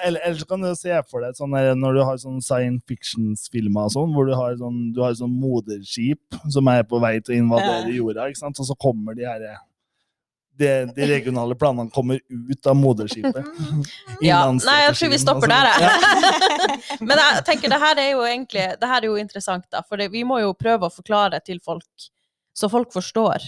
eller, 0.02 0.22
eller, 0.26 0.38
så 0.38 0.48
kan 0.50 0.62
du 0.62 0.70
se 0.78 0.96
for 1.10 1.22
deg 1.26 1.38
sånn 1.38 1.54
der, 1.54 1.74
når 1.78 1.98
du 1.98 2.04
har 2.06 2.22
sånn 2.22 2.40
science 2.46 2.82
fiction-filmer 2.90 3.90
sånn, 3.94 4.14
hvor 4.16 4.30
du 4.30 4.34
har 4.38 4.56
sånn, 4.58 4.80
du 4.96 5.02
har 5.04 5.14
sånn 5.18 5.34
moderskip 5.34 6.40
som 6.50 6.70
er 6.72 6.86
på 6.90 7.02
vei 7.02 7.20
til 7.22 7.36
å 7.36 7.42
invadere 7.44 7.94
jorda, 7.94 8.30
ikke 8.30 8.42
sant? 8.42 8.62
og 8.62 8.70
så 8.70 8.78
kommer 8.82 9.18
de 9.18 9.28
her 9.30 9.46
de, 10.62 10.72
de 10.96 11.08
regionale 11.10 11.56
planene 11.60 11.92
kommer 11.94 12.22
ut 12.30 12.70
av 12.70 12.78
moderskipet. 12.78 13.50
Ja, 14.22 14.44
nei, 14.54 14.78
jeg 14.86 14.96
tror 15.00 15.10
vi 15.10 15.20
stopper 15.22 15.50
der, 15.50 15.70
altså. 15.72 15.90
jeg. 15.90 17.00
Men 17.10 17.18
jeg 17.18 17.44
tenker 17.48 17.72
det 17.74 17.80
her 17.82 18.02
er 18.04 18.10
jo 18.12 18.24
egentlig 18.28 18.66
det 18.78 18.90
her 18.92 19.02
er 19.02 19.10
jo 19.10 19.18
interessant, 19.18 19.66
da. 19.74 19.82
For 19.88 19.98
det, 19.98 20.12
vi 20.14 20.22
må 20.28 20.38
jo 20.44 20.54
prøve 20.58 20.88
å 20.88 20.94
forklare 20.94 21.42
til 21.46 21.62
folk, 21.66 22.10
så 22.54 22.70
folk 22.70 22.94
forstår. 22.94 23.48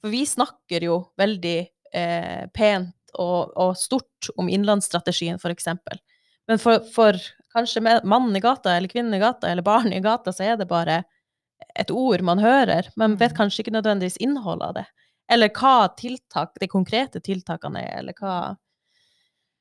For 0.00 0.12
vi 0.12 0.22
snakker 0.28 0.86
jo 0.88 1.00
veldig 1.20 1.58
eh, 1.60 2.46
pent 2.56 2.94
og, 3.20 3.52
og 3.56 3.76
stort 3.78 4.30
om 4.40 4.48
innlandsstrategien, 4.52 5.40
eksempel. 5.52 6.00
Men 6.48 6.62
for, 6.62 6.80
for 6.94 7.18
kanskje 7.56 7.82
mannen 7.84 8.36
i 8.36 8.42
gata, 8.44 8.76
eller 8.76 8.92
kvinnen 8.92 9.14
i 9.16 9.22
gata, 9.22 9.50
eller 9.50 9.66
barn 9.66 9.92
i 9.92 10.00
gata, 10.00 10.32
så 10.32 10.44
er 10.52 10.60
det 10.60 10.68
bare 10.70 11.02
et 11.76 11.90
ord 11.92 12.22
man 12.24 12.40
hører, 12.40 12.90
men 12.96 13.16
vet 13.20 13.36
kanskje 13.36 13.64
ikke 13.64 13.74
nødvendigvis 13.76 14.20
innholdet 14.22 14.68
av 14.68 14.76
det. 14.78 14.86
Eller 15.32 15.48
hva 15.50 15.88
tiltak, 15.98 16.52
de 16.60 16.66
konkrete 16.70 17.20
tiltakene 17.24 17.80
er, 17.82 17.98
eller 18.00 18.14
hva? 18.20 18.56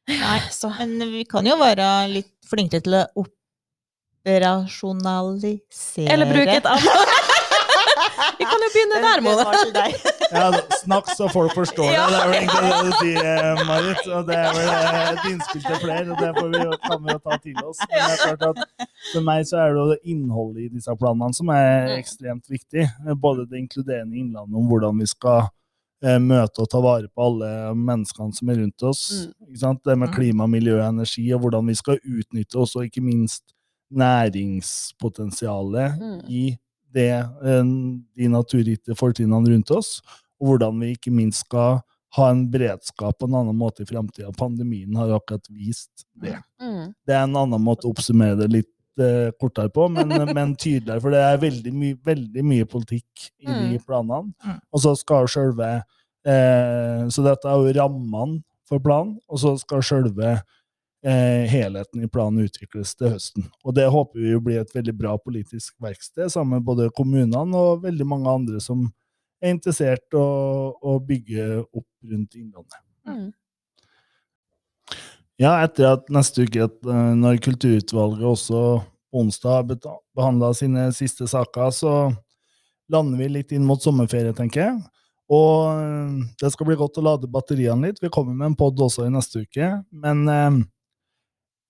Nei, 0.09 0.41
Så 0.53 0.73
Men 0.77 1.11
vi 1.11 1.25
kan 1.29 1.45
jo 1.47 1.57
være 1.59 2.07
litt 2.11 2.31
flinkere 2.45 2.81
til 2.85 2.93
å 2.99 3.05
operasjonalisere 3.25 6.13
Eller 6.13 6.25
bruke 6.29 6.57
et 6.59 6.65
annet 6.69 6.89
Vi 8.39 8.43
kan 8.45 8.59
jo 8.65 8.69
begynne 8.73 8.97
der, 9.05 9.19
Mona. 9.25 9.51
Ja, 10.31 10.45
snakk 10.81 11.05
så 11.15 11.25
folk 11.31 11.53
forstår 11.55 11.87
det. 11.89 11.93
Ja. 11.95 12.05
Det 12.09 12.15
er 12.19 12.27
vel 12.27 12.35
egentlig 12.39 12.63
det 12.65 12.71
du 12.85 12.91
sier, 12.99 13.25
eh, 13.31 13.55
Marit. 13.67 14.03
Og 14.17 14.21
det 14.27 14.35
er 14.35 14.41
vel 14.55 14.69
eh, 14.75 15.13
et 15.13 15.23
innspill 15.31 15.63
til 15.65 15.77
flere, 15.83 16.07
og 16.11 16.17
det 16.23 16.29
får 16.37 16.47
vi, 16.53 16.57
jo- 16.65 16.79
kan 16.85 16.99
vi 17.05 17.09
jo 17.13 17.19
ta 17.25 17.33
til 17.43 17.57
oss. 17.65 17.79
Men 17.85 17.91
det 17.95 18.01
er 18.13 18.17
klart 18.23 18.43
at 18.49 18.57
for 19.13 19.21
meg 19.27 19.39
så 19.49 19.55
er 19.65 19.69
det 19.77 19.99
innholdet 20.15 20.61
i 20.65 20.73
disse 20.77 20.91
planene 20.99 21.33
som 21.37 21.47
er 21.49 21.53
Mm. 21.85 21.89
ekstremt 21.99 22.45
viktig. 22.49 22.83
Både 23.21 23.45
det 23.49 23.57
inkluderende 23.59 24.15
innlandet 24.17 24.55
om 24.55 24.67
hvordan 24.71 24.99
vi 24.99 25.05
skal 25.11 25.41
eh, 26.03 26.19
møte 26.19 26.59
og 26.61 26.69
ta 26.69 26.79
vare 26.83 27.07
på 27.07 27.21
alle 27.25 27.73
menneskene 27.75 28.33
som 28.35 28.49
er 28.49 28.55
rundt 28.61 28.83
oss. 28.83 29.11
Mm. 29.25 29.31
Ikke 29.49 29.59
sant? 29.63 29.83
Det 29.85 29.97
med 29.97 30.09
Mm. 30.09 30.15
klima, 30.15 30.47
miljø 30.47 30.79
og 30.81 30.87
energi, 30.89 31.33
og 31.33 31.39
hvordan 31.41 31.67
vi 31.67 31.73
skal 31.75 31.99
utnytte 32.03 32.57
også 32.59 32.79
ikke 32.85 33.01
minst 33.01 33.43
næringspotensialet 33.93 35.93
Mm. 35.99 36.19
i 36.29 36.57
det, 36.95 37.11
eh, 37.11 37.65
de 38.15 38.29
naturgitte 38.31 38.95
fortrinnene 38.97 39.51
rundt 39.51 39.73
oss, 39.75 39.99
og 40.39 40.53
hvordan 40.53 40.79
vi 40.81 40.93
ikke 40.95 41.13
minst 41.13 41.45
skal 41.45 41.81
ha 42.15 42.29
en 42.31 42.45
beredskap 42.51 43.17
på 43.19 43.27
en 43.27 43.35
annen 43.41 43.57
måte 43.59 43.83
i 43.83 43.89
framtida. 43.89 44.31
Pandemien 44.39 44.95
har 44.95 45.11
jo 45.11 45.19
akkurat 45.19 45.49
vist 45.51 46.05
det. 46.21 46.37
Mm. 46.61 46.93
Det 47.07 47.15
er 47.15 47.25
en 47.25 47.37
annen 47.41 47.63
måte 47.63 47.87
å 47.87 47.91
oppsummere 47.91 48.37
det 48.39 48.47
litt 48.53 49.01
eh, 49.03 49.33
kortere 49.41 49.71
på, 49.75 49.89
men, 49.91 50.13
men 50.37 50.55
tydeligere, 50.55 51.01
for 51.03 51.15
det 51.15 51.23
er 51.25 51.41
veldig, 51.43 51.73
my, 51.75 51.91
veldig 52.07 52.45
mye 52.47 52.67
politikk 52.71 53.27
i 53.43 53.49
de 53.49 53.81
planene. 53.83 54.31
Mm. 54.45 54.59
Og 54.71 54.83
så 54.85 54.95
skal 54.99 55.27
sjølve 55.31 55.71
eh, 55.75 57.01
Så 57.11 57.25
dette 57.25 57.51
er 57.51 57.59
jo 57.59 57.75
rammene 57.81 58.39
for 58.65 58.81
planen, 58.83 59.17
og 59.27 59.41
så 59.41 59.53
skal 59.61 59.83
sjølve 59.85 60.37
eh, 61.05 61.45
helheten 61.51 62.03
i 62.03 62.09
planen 62.11 62.45
utvikles 62.45 62.95
til 62.97 63.13
høsten. 63.13 63.47
Og 63.63 63.75
det 63.77 63.87
håper 63.91 64.21
vi 64.21 64.33
jo 64.33 64.41
blir 64.43 64.61
et 64.61 64.75
veldig 64.75 64.95
bra 64.97 65.15
politisk 65.21 65.75
verksted, 65.83 66.31
sammen 66.33 66.59
med 66.59 66.67
både 66.67 66.91
kommunene 66.97 67.59
og 67.59 67.85
veldig 67.85 68.07
mange 68.09 68.31
andre 68.31 68.61
som 68.63 68.87
er 69.43 69.53
interessert 69.53 70.05
i 70.13 70.19
å, 70.19 70.27
å 70.81 70.97
bygge 71.03 71.61
opp 71.65 71.87
rundt 72.09 72.37
Innlandet. 72.39 72.81
Mm. 73.05 73.29
Ja, 75.41 75.57
etter 75.65 75.89
at 75.97 76.11
neste 76.13 76.45
uke, 76.47 76.69
eh, 76.69 77.13
når 77.19 77.41
kulturutvalget 77.43 78.25
også 78.25 78.65
onsdag 79.15 79.51
har 79.51 79.97
behandla 80.15 80.53
sine 80.55 80.89
siste 80.95 81.27
saker, 81.27 81.71
så 81.75 81.93
lander 82.91 83.19
vi 83.19 83.31
litt 83.31 83.51
inn 83.55 83.65
mot 83.67 83.81
sommerferie, 83.83 84.33
tenker 84.35 84.63
jeg. 84.63 84.77
Og 85.31 85.71
eh, 85.73 86.23
det 86.41 86.51
skal 86.53 86.69
bli 86.69 86.77
godt 86.79 86.99
å 87.01 87.05
lade 87.05 87.31
batteriene 87.31 87.89
litt. 87.89 88.01
Vi 88.01 88.11
kommer 88.13 88.35
med 88.37 88.51
en 88.51 88.57
pod 88.57 88.79
også 88.79 89.07
i 89.07 89.13
neste 89.13 89.43
uke. 89.45 89.71
Men 89.91 90.23
eh, 90.29 90.63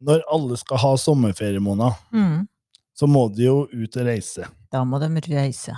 når 0.03 0.23
alle 0.31 0.57
skal 0.59 0.77
ha 0.81 0.95
sommerferie, 0.99 1.59
Mona, 1.63 1.91
Mm. 2.11 2.47
så 2.95 3.07
må 3.07 3.27
de 3.35 3.45
jo 3.45 3.67
ut 3.71 3.97
og 3.97 4.05
reise. 4.05 4.47
Da 4.71 4.83
må 4.83 4.99
de 4.99 5.07
reise. 5.35 5.73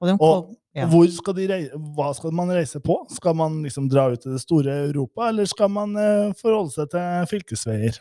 Og 0.00 0.08
de 0.08 0.16
Og 0.20 0.56
ja. 0.74 0.86
hvor 0.88 1.06
skal 1.12 1.34
de 1.34 1.46
reise, 1.48 1.70
hva 1.96 2.14
skal 2.14 2.30
man 2.32 2.48
reise 2.48 2.80
på? 2.80 3.06
Skal 3.10 3.34
man 3.34 3.62
liksom 3.62 3.88
dra 3.90 4.08
ut 4.10 4.20
til 4.22 4.32
det 4.32 4.40
store 4.40 4.88
Europa, 4.88 5.28
eller 5.28 5.44
skal 5.46 5.68
man 5.68 5.96
eh, 5.96 6.32
forholde 6.32 6.70
seg 6.72 6.90
til 6.90 7.26
fylkesveier? 7.30 7.98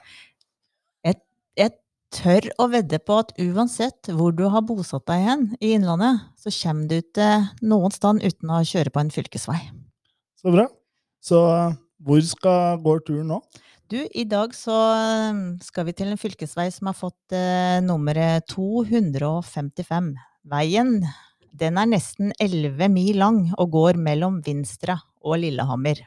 Jeg 1.60 1.74
tør 2.10 2.48
å 2.58 2.66
vedde 2.72 2.98
på 3.06 3.20
at 3.22 3.34
uansett 3.38 4.10
hvor 4.16 4.32
du 4.34 4.48
har 4.50 4.64
bosatt 4.66 5.06
deg 5.06 5.26
hen 5.28 5.44
i 5.62 5.76
Innlandet, 5.76 6.24
så 6.42 6.50
kommer 6.50 6.88
du 6.90 6.96
ikke 7.04 7.28
noen 7.62 7.92
sted 7.94 8.24
uten 8.24 8.50
å 8.50 8.64
kjøre 8.66 8.94
på 8.96 9.04
en 9.04 9.12
fylkesvei. 9.14 9.60
Så 10.40 10.54
bra. 10.56 10.66
Så 11.22 11.42
eh, 11.52 11.76
hvor 12.02 12.22
skal, 12.26 12.80
går 12.82 13.04
turen 13.06 13.28
nå? 13.30 13.42
Du, 13.90 13.98
i 14.12 14.24
dag 14.24 14.52
så 14.54 14.76
eh, 14.94 15.38
skal 15.66 15.88
vi 15.88 15.96
til 15.98 16.12
en 16.12 16.20
fylkesvei 16.22 16.68
som 16.70 16.92
har 16.92 16.98
fått 16.98 17.34
eh, 17.34 17.80
nummeret 17.82 18.46
255. 18.52 20.12
Veien, 20.52 20.92
den 21.58 21.80
er 21.82 21.88
nesten 21.90 22.30
11 22.38 22.92
mil 22.94 23.18
lang 23.18 23.40
og 23.56 23.72
går 23.74 23.98
mellom 23.98 24.44
Vinstra 24.46 25.00
og 25.26 25.40
Lillehammer. 25.42 26.04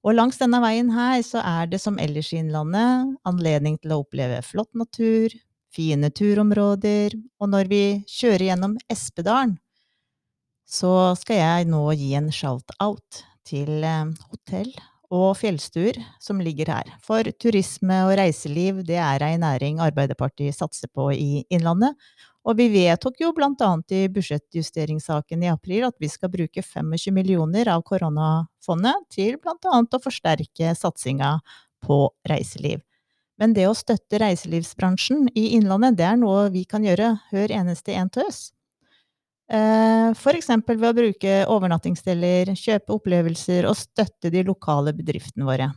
Og 0.00 0.16
langs 0.16 0.40
denne 0.40 0.62
veien 0.64 0.88
her 0.94 1.18
så 1.26 1.42
er 1.44 1.68
det 1.68 1.82
som 1.82 2.00
ellers 2.00 2.30
i 2.32 2.38
Innlandet 2.40 3.10
anledning 3.28 3.76
til 3.82 3.92
å 3.92 3.98
oppleve 4.00 4.38
flott 4.46 4.72
natur, 4.72 5.34
fine 5.68 6.08
turområder, 6.08 7.18
og 7.44 7.52
når 7.52 7.68
vi 7.68 7.82
kjører 8.08 8.46
gjennom 8.46 8.78
Espedalen, 8.88 9.58
så 10.64 11.12
skal 11.20 11.42
jeg 11.42 11.68
nå 11.74 11.84
gi 11.92 12.14
en 12.16 12.32
shout-out 12.32 13.20
til 13.52 13.84
eh, 13.84 14.16
hotell 14.32 14.72
og 15.10 15.34
fjellstuer 15.40 15.98
som 16.22 16.40
ligger 16.42 16.70
her. 16.70 16.90
For 17.02 17.26
turisme 17.42 17.96
og 18.06 18.14
reiseliv, 18.20 18.84
det 18.86 18.98
er 19.02 19.24
ei 19.26 19.36
næring 19.42 19.80
Arbeiderpartiet 19.82 20.56
satser 20.56 20.90
på 20.94 21.10
i 21.12 21.44
Innlandet. 21.50 21.96
Og 22.46 22.56
vi 22.56 22.70
vedtok 22.72 23.18
jo 23.20 23.34
annet 23.36 23.92
i 23.92 24.04
budsjettjusteringssaken 24.08 25.42
i 25.44 25.50
april 25.52 25.84
at 25.90 25.96
vi 26.00 26.08
skal 26.08 26.30
bruke 26.32 26.62
25 26.62 27.12
millioner 27.12 27.68
av 27.68 27.82
koronafondet 27.82 29.02
til 29.10 29.36
annet 29.68 29.98
å 29.98 30.00
forsterke 30.00 30.72
satsinga 30.78 31.40
på 31.84 32.06
reiseliv. 32.28 32.80
Men 33.40 33.52
det 33.56 33.66
å 33.68 33.76
støtte 33.76 34.20
reiselivsbransjen 34.20 35.28
i 35.34 35.50
Innlandet, 35.56 35.98
det 35.98 36.06
er 36.06 36.16
noe 36.20 36.48
vi 36.52 36.64
kan 36.68 36.84
gjøre 36.84 37.14
hver 37.32 37.52
eneste 37.56 37.96
en 37.96 38.08
til 38.12 38.28
oss. 38.28 38.50
Eh, 39.50 40.10
eksempel 40.30 40.78
ved 40.78 40.92
å 40.92 40.96
bruke 41.00 41.30
overnattingssteder, 41.50 42.52
kjøpe 42.54 42.94
opplevelser 42.94 43.66
og 43.66 43.74
støtte 43.78 44.30
de 44.30 44.44
lokale 44.46 44.94
bedriftene 44.94 45.48
våre. 45.48 45.72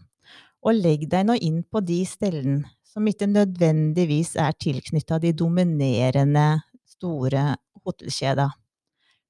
Og 0.64 0.78
legg 0.78 1.08
deg 1.10 1.26
nå 1.26 1.40
inn 1.42 1.64
på 1.66 1.82
de 1.82 2.04
stedene 2.06 2.62
som 2.86 3.08
ikke 3.10 3.26
nødvendigvis 3.26 4.36
er 4.38 4.54
tilknytta 4.62 5.18
de 5.20 5.34
dominerende 5.34 6.62
store 6.86 7.56
hotellkjeda. 7.82 8.52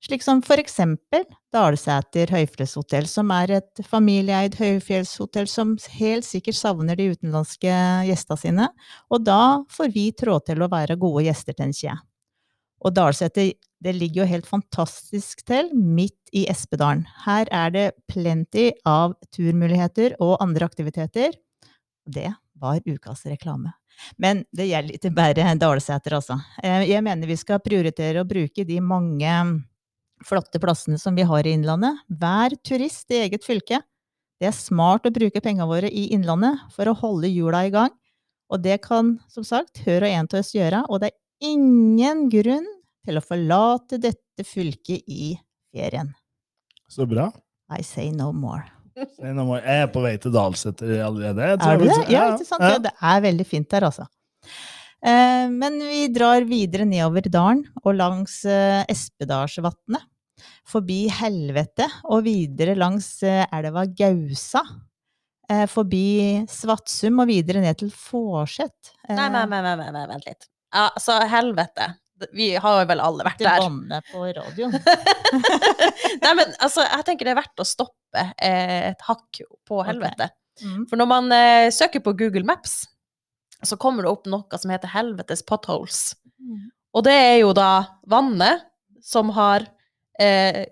Slik 0.03 0.25
som 0.25 0.41
for 0.43 0.59
eksempel 0.59 1.23
Dalsæter 1.55 2.27
høyfjellshotell, 2.35 3.07
som 3.07 3.31
er 3.31 3.53
et 3.61 3.83
familieeid 3.87 4.57
høyfjellshotell 4.59 5.47
som 5.47 5.77
helt 5.95 6.27
sikkert 6.27 6.59
savner 6.59 6.99
de 6.99 7.13
utenlandske 7.13 7.77
gjestene 8.09 8.41
sine, 8.41 8.67
og 9.07 9.23
da 9.23 9.61
får 9.71 9.93
vi 9.95 10.09
trå 10.11 10.41
til 10.43 10.65
å 10.65 10.67
være 10.67 10.99
gode 10.99 11.23
gjester, 11.29 11.55
tenker 11.55 11.93
jeg. 11.93 12.03
Og 12.83 12.91
Dalseter 12.91 13.53
det 13.83 13.93
ligger 13.97 14.23
jo 14.23 14.29
helt 14.29 14.47
fantastisk 14.47 15.43
til, 15.47 15.69
midt 15.75 16.31
i 16.35 16.45
Espedalen. 16.51 17.03
Her 17.25 17.49
er 17.51 17.73
det 17.73 17.87
plenty 18.11 18.69
av 18.87 19.17
turmuligheter 19.35 20.15
og 20.23 20.37
andre 20.43 20.69
aktiviteter. 20.69 21.35
Det 22.07 22.29
var 22.59 22.79
ukas 22.87 23.25
reklame. 23.27 23.73
Men 24.17 24.43
det 24.55 24.69
gjelder 24.69 24.97
ikke 24.97 25.13
bare 25.13 25.55
Dalseter, 25.59 26.15
altså. 26.17 26.39
Eh, 26.63 26.87
Jeg 26.89 27.03
mener 27.03 27.27
vi 27.27 27.37
skal 27.37 27.59
prioritere 27.59 28.23
å 28.23 28.27
bruke 28.27 28.65
de 28.65 28.79
mange 28.81 29.33
flotte 30.23 30.59
plassene 30.59 30.97
som 30.99 31.15
vi 31.15 31.25
har 31.27 31.45
i 31.45 31.53
Innlandet. 31.53 31.99
Hver 32.07 32.55
turist 32.63 33.11
i 33.11 33.25
eget 33.27 33.43
fylke. 33.43 33.81
Det 34.39 34.47
er 34.49 34.55
smart 34.55 35.05
å 35.05 35.13
bruke 35.13 35.41
pengene 35.43 35.67
våre 35.67 35.91
i 35.91 36.07
Innlandet 36.15 36.63
for 36.73 36.87
å 36.87 36.95
holde 36.97 37.29
hjula 37.29 37.65
i 37.67 37.73
gang. 37.73 37.91
Og 38.49 38.63
det 38.63 38.81
kan, 38.85 39.17
som 39.29 39.43
sagt, 39.43 39.83
hør 39.85 40.05
og 40.07 40.09
en 40.13 40.27
til 40.29 40.39
oss 40.39 40.53
gjøre. 40.55 40.85
Og 40.89 41.03
det 41.03 41.11
er 41.11 41.51
ingen 41.51 42.29
grunn 42.31 42.67
til 43.05 43.19
å 43.19 43.23
forlate 43.23 43.99
dette 44.01 44.45
fylket 44.47 45.03
i 45.11 45.33
ferien. 45.73 46.11
Så 46.91 47.07
bra. 47.09 47.29
I 47.73 47.81
say 47.85 48.11
no 48.13 48.31
more. 48.35 48.65
Say 49.17 49.33
no 49.33 49.47
more. 49.47 49.61
Jeg 49.65 49.87
er 49.87 49.91
på 49.93 50.03
vei 50.03 50.13
til 50.21 50.33
Dalseter 50.35 50.93
allerede. 51.05 51.49
Jeg 51.53 51.59
tror 51.61 51.73
Er 51.73 51.81
du 51.81 51.87
det? 51.89 51.99
Ja, 52.13 52.25
ikke 52.35 52.47
sant? 52.47 52.65
Ja, 52.67 52.79
det 52.83 52.93
er 52.93 53.25
veldig 53.25 53.47
fint 53.49 53.69
der, 53.73 53.87
altså. 53.89 54.05
Eh, 55.03 55.49
men 55.51 55.79
vi 55.83 56.05
drar 56.13 56.45
videre 56.47 56.85
nedover 56.87 57.25
dalen 57.31 57.65
og 57.83 57.95
langs 57.99 58.43
eh, 58.45 58.83
Espedalsvatnet. 58.91 60.05
Forbi 60.67 61.05
Helvete 61.11 61.87
og 62.11 62.23
videre 62.27 62.75
langs 62.77 63.07
eh, 63.27 63.43
elva 63.53 63.85
Gausa. 63.89 64.63
Eh, 65.51 65.65
forbi 65.67 66.43
Svatsum 66.49 67.19
og 67.23 67.29
videre 67.31 67.63
ned 67.63 67.81
til 67.81 67.91
Fårset. 67.91 68.93
Nei, 69.09 69.27
nei, 69.33 69.43
nei, 69.49 69.59
nei, 69.65 69.75
nei, 69.81 69.91
nei, 69.97 70.05
vent 70.13 70.29
litt. 70.29 70.47
Altså, 70.73 71.19
helvete. 71.29 71.91
Vi 72.33 72.51
har 72.61 72.85
vel 72.87 73.01
alle 73.03 73.25
vært 73.25 73.41
der. 73.41 73.59
vannet 73.63 74.05
på 74.11 74.21
radioen. 74.37 74.71
Nei, 76.23 76.33
men 76.37 76.53
altså, 76.63 76.85
jeg 76.85 77.05
tenker 77.07 77.27
det 77.27 77.33
er 77.33 77.39
verdt 77.41 77.63
å 77.63 77.67
stoppe 77.67 78.23
eh, 78.37 78.91
et 78.91 79.01
hakk 79.07 79.41
på 79.67 79.81
helvete. 79.87 80.29
helvete. 80.29 80.29
Mm. 80.63 80.83
For 80.89 80.99
når 81.01 81.09
man 81.09 81.31
eh, 81.35 81.67
søker 81.73 82.03
på 82.05 82.13
Google 82.19 82.45
Maps, 82.47 82.83
så 83.63 83.77
kommer 83.79 84.05
det 84.05 84.11
opp 84.13 84.27
noe 84.29 84.59
som 84.61 84.71
heter 84.73 84.91
helvetes 84.93 85.41
potholes. 85.47 86.13
Og 86.93 87.05
det 87.07 87.13
er 87.15 87.37
jo 87.41 87.53
da 87.57 87.69
vannet 88.11 88.65
som 89.03 89.31
har 89.33 89.65
eh, 90.21 90.65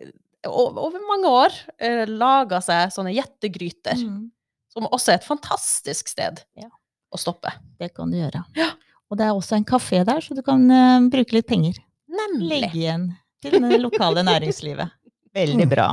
over 0.48 1.00
mange 1.08 1.32
år 1.32 1.56
eh, 1.82 2.04
laga 2.10 2.60
seg 2.64 2.94
sånne 2.96 3.14
gjettegryter, 3.16 3.98
Mm. 4.02 4.30
som 4.72 4.86
også 4.88 5.12
er 5.12 5.20
et 5.20 5.28
fantastisk 5.28 6.08
sted 6.14 6.44
Ja. 6.60 6.70
å 7.12 7.20
stoppe. 7.20 7.52
Det 7.82 7.92
kan 7.98 8.12
du 8.12 8.18
gjøre. 8.22 8.44
Ja. 8.56 8.70
Og 9.12 9.20
det 9.20 9.28
er 9.28 9.36
også 9.36 9.58
en 9.60 9.68
kafé 9.68 10.06
der, 10.08 10.24
så 10.24 10.36
du 10.38 10.42
kan 10.46 10.64
uh, 10.72 11.10
bruke 11.12 11.36
litt 11.36 11.50
penger. 11.50 11.76
Nemlig. 12.12 12.62
Legge 12.64 12.80
igjen 12.80 13.10
til 13.44 13.58
det 13.60 13.82
lokale 13.82 14.24
næringslivet. 14.24 14.94
Veldig 15.38 15.68
bra. 15.72 15.90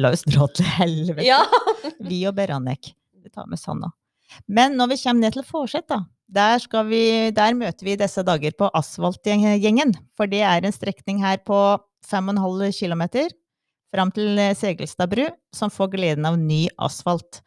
La 0.00 0.10
oss 0.14 0.24
dra 0.26 0.48
til 0.54 0.66
helvete. 0.78 1.26
Ja. 1.26 1.40
Vi 2.10 2.24
og 2.26 2.34
Beranek. 2.38 2.92
Vi 3.20 3.30
tar 3.30 3.46
med 3.50 3.60
Sanna. 3.60 3.92
Men 4.46 4.76
når 4.78 4.92
vi 4.92 4.98
kommer 5.02 5.26
ned 5.26 5.34
til 5.34 5.46
Forset, 5.46 5.88
da, 5.90 6.04
der, 6.30 6.62
vi, 6.86 7.02
der 7.34 7.56
møter 7.58 7.86
vi 7.86 7.96
disse 7.98 8.22
dager 8.22 8.54
på 8.54 8.68
Asfaltgjengen. 8.78 9.96
For 10.14 10.30
det 10.30 10.44
er 10.46 10.62
en 10.62 10.74
strekning 10.74 11.18
her 11.24 11.40
på 11.42 11.58
5,5 12.06 12.70
km 12.78 13.04
fram 13.90 14.12
til 14.14 14.38
Segelstad 14.54 15.10
bru, 15.10 15.26
som 15.50 15.72
får 15.74 15.90
gleden 15.96 16.28
av 16.30 16.38
ny 16.38 16.68
asfalt. 16.78 17.42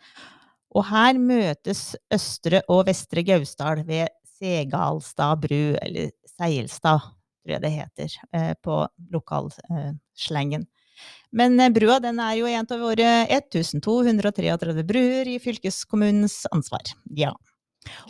Og 0.76 0.84
her 0.90 1.16
møtes 1.22 1.94
Østre 2.14 2.64
og 2.68 2.84
Vestre 2.90 3.24
Gausdal 3.24 3.86
ved 3.88 4.12
Segalstad 4.44 5.40
bru, 5.40 5.76
eller 5.80 6.12
Seilstad, 6.36 7.00
tror 7.44 7.56
jeg 7.56 7.64
det 7.64 7.72
heter 7.72 8.16
eh, 8.36 8.54
på 8.64 8.82
lokalslengen. 9.14 10.66
Men 11.32 11.60
eh, 11.60 11.72
brua 11.74 12.00
den 12.04 12.20
er 12.20 12.36
jo 12.42 12.50
en 12.52 12.68
av 12.68 12.84
våre 12.84 13.10
1233 13.32 14.84
bruer 14.84 15.32
i 15.32 15.40
fylkeskommunens 15.42 16.44
ansvar. 16.52 16.94
Ja. 17.16 17.34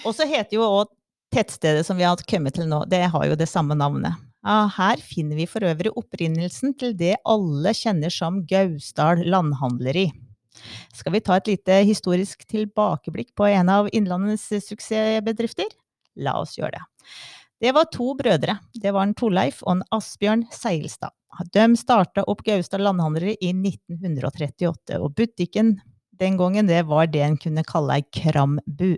Og 0.04 0.14
så 0.18 0.28
heter 0.30 0.58
jo 0.58 0.68
òg 0.68 0.92
tettstedet 1.34 1.86
som 1.86 1.98
vi 1.98 2.06
har 2.06 2.20
kommet 2.30 2.58
til 2.58 2.70
nå, 2.70 2.84
det 2.90 3.06
har 3.14 3.30
jo 3.30 3.38
det 3.38 3.50
samme 3.50 3.78
navnet. 3.78 4.18
Ja, 4.44 4.66
her 4.76 5.00
finner 5.00 5.40
vi 5.40 5.48
for 5.48 5.64
øvrig 5.64 5.94
opprinnelsen 5.96 6.74
til 6.76 6.92
det 7.00 7.16
alle 7.30 7.72
kjenner 7.78 8.12
som 8.12 8.42
Gausdal 8.50 9.24
landhandleri. 9.32 10.10
Skal 10.94 11.16
vi 11.16 11.24
ta 11.24 11.38
et 11.40 11.48
lite 11.50 11.80
historisk 11.88 12.44
tilbakeblikk 12.52 13.32
på 13.40 13.48
en 13.50 13.72
av 13.72 13.88
Innlandets 13.96 14.52
suksessbedrifter? 14.68 15.72
La 16.16 16.36
oss 16.42 16.58
gjøre 16.58 16.78
det. 16.78 16.84
Det 17.64 17.72
var 17.72 17.88
to 17.94 18.12
brødre. 18.20 18.58
Det 18.76 18.92
var 18.92 19.08
en 19.08 19.16
Torleif 19.16 19.62
og 19.64 19.78
en 19.78 19.84
Asbjørn 19.96 20.46
Seilstad. 20.52 21.14
De 21.56 21.64
starta 21.80 22.26
opp 22.30 22.44
Gaustad 22.46 22.84
Landhandlere 22.84 23.38
i 23.42 23.54
1938, 23.56 25.00
og 25.00 25.16
butikken 25.18 25.78
den 26.20 26.38
gangen 26.38 26.68
det 26.70 26.84
var 26.90 27.08
det 27.10 27.24
en 27.26 27.40
kunne 27.42 27.64
kalle 27.66 27.98
ei 27.98 28.06
krambu. 28.14 28.98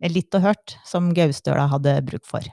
Med 0.00 0.12
litt 0.12 0.34
og 0.36 0.44
hørt 0.46 0.76
som 0.86 1.12
Gaustøla 1.16 1.66
hadde 1.70 1.98
bruk 2.06 2.24
for. 2.28 2.46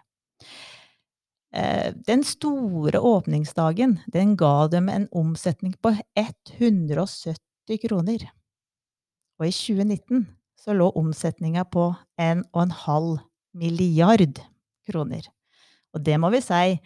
Eh, 1.54 1.94
Den 2.08 2.24
store 2.24 3.00
åpningsdagen, 3.00 4.00
den 4.08 4.36
ga 4.36 4.68
dem 4.68 4.90
en 4.90 5.08
omsetning 5.12 5.74
på 5.82 5.96
170 6.16 7.82
kroner. 7.86 8.30
Og 9.40 9.48
i 9.48 9.52
2019 9.52 10.28
så 10.60 10.74
lå 10.78 10.92
omsetninga 10.96 11.66
på 11.66 11.94
1,5 12.22 13.20
milliard 13.58 14.40
kroner. 14.88 15.28
Og 15.96 16.04
det 16.06 16.18
må 16.22 16.32
vi 16.34 16.42
si 16.44 16.80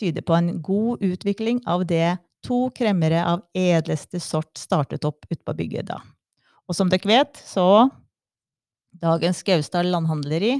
tyder 0.00 0.24
på 0.26 0.34
en 0.36 0.56
god 0.62 1.02
utvikling 1.06 1.60
av 1.70 1.86
det 1.86 2.16
to 2.44 2.68
kremmere 2.76 3.22
av 3.24 3.44
edleste 3.56 4.20
sort 4.20 4.52
startet 4.58 5.06
opp 5.08 5.24
ute 5.30 5.42
på 5.42 5.56
bygget 5.56 5.88
da. 5.88 6.00
Og 6.68 6.76
som 6.76 6.90
dere 6.92 7.08
vet, 7.08 7.40
så 7.40 7.88
Dagens 9.02 9.42
Gausdal 9.46 9.88
landhandleri, 9.90 10.58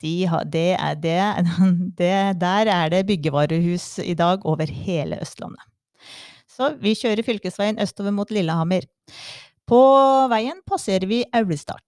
de 0.00 0.14
har, 0.26 0.46
det 0.48 0.74
er 0.74 0.96
det, 0.98 1.20
det, 2.00 2.14
der 2.40 2.70
er 2.72 2.90
det 2.92 3.04
byggevarehus 3.10 3.98
i 4.02 4.16
dag 4.18 4.46
over 4.48 4.70
hele 4.70 5.20
Østlandet. 5.22 5.62
Så 6.50 6.74
vi 6.80 6.96
kjører 6.98 7.24
fylkesveien 7.24 7.78
østover 7.80 8.12
mot 8.12 8.32
Lillehammer. 8.32 8.84
På 9.68 9.80
veien 10.32 10.58
passerer 10.66 11.06
vi 11.08 11.22
Aulestad. 11.36 11.78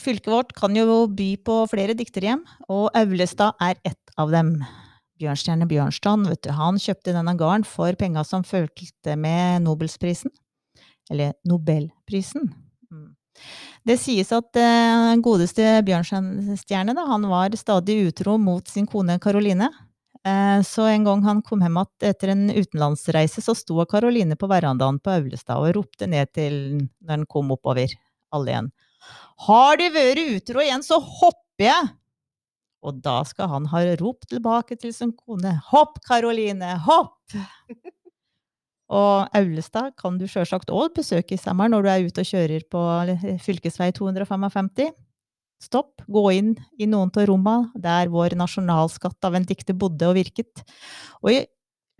Fylket 0.00 0.32
vårt 0.32 0.54
kan 0.56 0.74
jo 0.76 1.04
by 1.06 1.28
på 1.46 1.60
flere 1.70 1.94
dikterhjem, 1.94 2.42
og 2.68 2.88
Aulestad 2.98 3.54
er 3.62 3.78
ett 3.86 4.16
av 4.18 4.32
dem. 4.34 4.56
Bjørnstjerne 5.22 5.68
Bjørnstad, 5.70 6.26
vet 6.26 6.42
du, 6.42 6.50
han 6.56 6.80
kjøpte 6.82 7.14
denne 7.14 7.36
gården 7.38 7.64
for 7.68 7.94
penga 7.98 8.24
som 8.26 8.42
fulgte 8.46 9.14
med 9.14 9.62
Nobelsprisen. 9.62 10.32
Eller 11.12 11.36
Nobelprisen. 11.46 12.48
Mm. 12.90 13.12
Det 13.86 13.98
sies 14.00 14.32
at 14.34 14.50
den 14.56 15.22
godeste 15.22 15.78
Bjørnstjerne, 15.86 16.96
da, 16.96 17.06
han 17.12 17.26
var 17.30 17.54
stadig 17.58 18.00
utro 18.08 18.34
mot 18.42 18.66
sin 18.68 18.88
kone 18.90 19.20
Karoline. 19.22 19.70
Eh, 20.26 20.60
så 20.66 20.88
en 20.88 21.04
gang 21.04 21.22
han 21.26 21.42
kom 21.44 21.62
hjem 21.62 21.78
igjen 21.78 22.10
etter 22.10 22.32
en 22.32 22.48
utenlandsreise, 22.50 23.44
så 23.44 23.54
sto 23.54 23.84
Karoline 23.86 24.38
på 24.40 24.48
verandaen 24.50 24.98
på 24.98 25.12
Aulestad 25.18 25.60
og 25.60 25.76
ropte 25.76 26.08
ned 26.08 26.32
til 26.32 26.56
når 27.04 27.18
han 27.18 27.26
kom 27.30 27.52
oppover 27.54 27.92
alléen. 28.34 28.72
Har 29.46 29.78
du 29.80 29.84
vært 29.94 30.22
utro 30.36 30.62
igjen, 30.62 30.84
så 30.86 31.00
hopper 31.02 31.66
jeg! 31.68 31.90
Og 32.84 33.00
da 33.04 33.22
skal 33.24 33.48
han 33.48 33.66
ha 33.72 33.80
ropt 34.00 34.28
tilbake 34.32 34.76
til 34.76 34.92
sin 34.92 35.14
kone. 35.16 35.56
Hopp, 35.70 36.00
Karoline, 36.04 36.76
hopp! 36.84 37.18
Og 38.94 39.30
Aulestad 39.34 39.94
kan 39.98 40.18
du 40.20 40.26
sjølsagt 40.28 40.70
òg 40.74 40.92
besøke 40.94 41.34
i 41.34 41.40
sommer 41.40 41.70
når 41.72 41.82
du 41.84 41.88
er 41.90 42.04
ute 42.04 42.22
og 42.22 42.28
kjører 42.28 42.66
på 42.70 42.82
fylkesvei 43.42 43.88
255. 43.96 44.92
Stopp, 45.64 46.04
gå 46.04 46.24
inn 46.36 46.52
i 46.76 46.86
noen 46.90 47.12
av 47.14 47.24
rommene 47.30 47.80
der 47.80 48.12
vår 48.12 48.36
nasjonalskatt 48.36 49.24
av 49.24 49.38
en 49.38 49.46
dikter 49.48 49.76
bodde 49.78 50.10
og 50.10 50.18
virket. 50.18 50.64
Og 51.24 51.32
i 51.32 51.38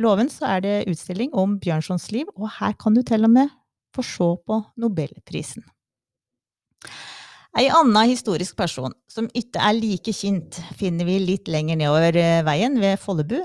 låven 0.05 0.29
så 0.33 0.51
er 0.57 0.65
det 0.67 0.77
utstilling 0.93 1.33
om 1.33 1.57
Bjørnsons 1.63 2.11
liv, 2.13 2.29
og 2.37 2.53
her 2.59 2.77
kan 2.77 2.97
du 2.97 3.01
til 3.07 3.25
og 3.25 3.33
med 3.33 3.55
få 3.95 4.05
se 4.05 4.29
på 4.45 4.61
Nobelprisen. 4.83 5.65
Ei 7.55 7.69
anna 7.71 8.03
historisk 8.11 8.57
person, 8.59 8.95
som 9.07 9.29
ikke 9.39 9.63
er 9.63 9.77
like 9.79 10.11
kjent, 10.11 10.59
finner 10.75 11.07
vi 11.07 11.21
litt 11.23 11.47
lenger 11.47 11.79
nedover 11.79 12.17
eh, 12.19 12.41
veien 12.47 12.81
ved 12.83 12.99
Follebu, 12.99 13.39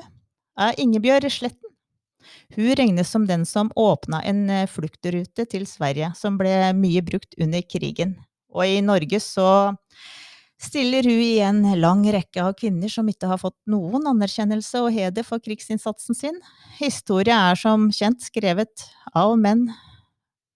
er 0.57 0.79
Ingebjørg 0.81 1.29
Sletten. 1.29 1.69
Hun 2.55 2.73
regnes 2.73 3.11
som 3.13 3.27
den 3.29 3.45
som 3.45 3.69
åpna 3.77 4.23
en 4.25 4.47
eh, 4.49 4.65
fluktrute 4.69 5.45
til 5.45 5.67
Sverige, 5.69 6.09
som 6.17 6.39
ble 6.41 6.73
mye 6.73 7.05
brukt 7.05 7.37
under 7.37 7.61
krigen. 7.61 8.17
Og 8.49 8.65
i 8.65 8.81
Norge 8.81 9.21
så 9.21 9.49
stiller 10.59 11.05
hun 11.05 11.21
i 11.21 11.39
en 11.45 11.61
lang 11.79 12.01
rekke 12.09 12.43
av 12.43 12.55
kvinner 12.57 12.89
som 12.91 13.07
ikke 13.13 13.29
har 13.29 13.39
fått 13.39 13.57
noen 13.69 14.09
anerkjennelse 14.09 14.81
og 14.83 14.93
heder 14.95 15.27
for 15.27 15.41
krigsinnsatsen 15.43 16.17
sin. 16.17 16.41
Historia 16.81 17.37
er 17.51 17.61
som 17.61 17.91
kjent 17.93 18.25
skrevet 18.25 18.89
av 19.13 19.37
menn, 19.37 19.67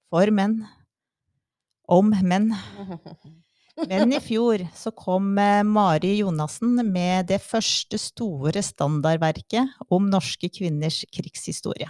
for 0.09 0.33
menn, 0.33 0.63
om 1.87 2.13
menn. 2.23 2.51
Men 3.89 4.13
i 4.13 4.19
fjor 4.21 4.61
så 4.77 4.91
kom 4.93 5.37
eh, 5.41 5.63
Mari 5.65 6.17
Jonassen 6.19 6.77
med 6.91 7.27
det 7.31 7.41
første 7.41 7.97
store 7.97 8.61
standardverket 8.61 9.89
om 9.89 10.11
norske 10.11 10.49
kvinners 10.53 11.01
krigshistorie. 11.13 11.89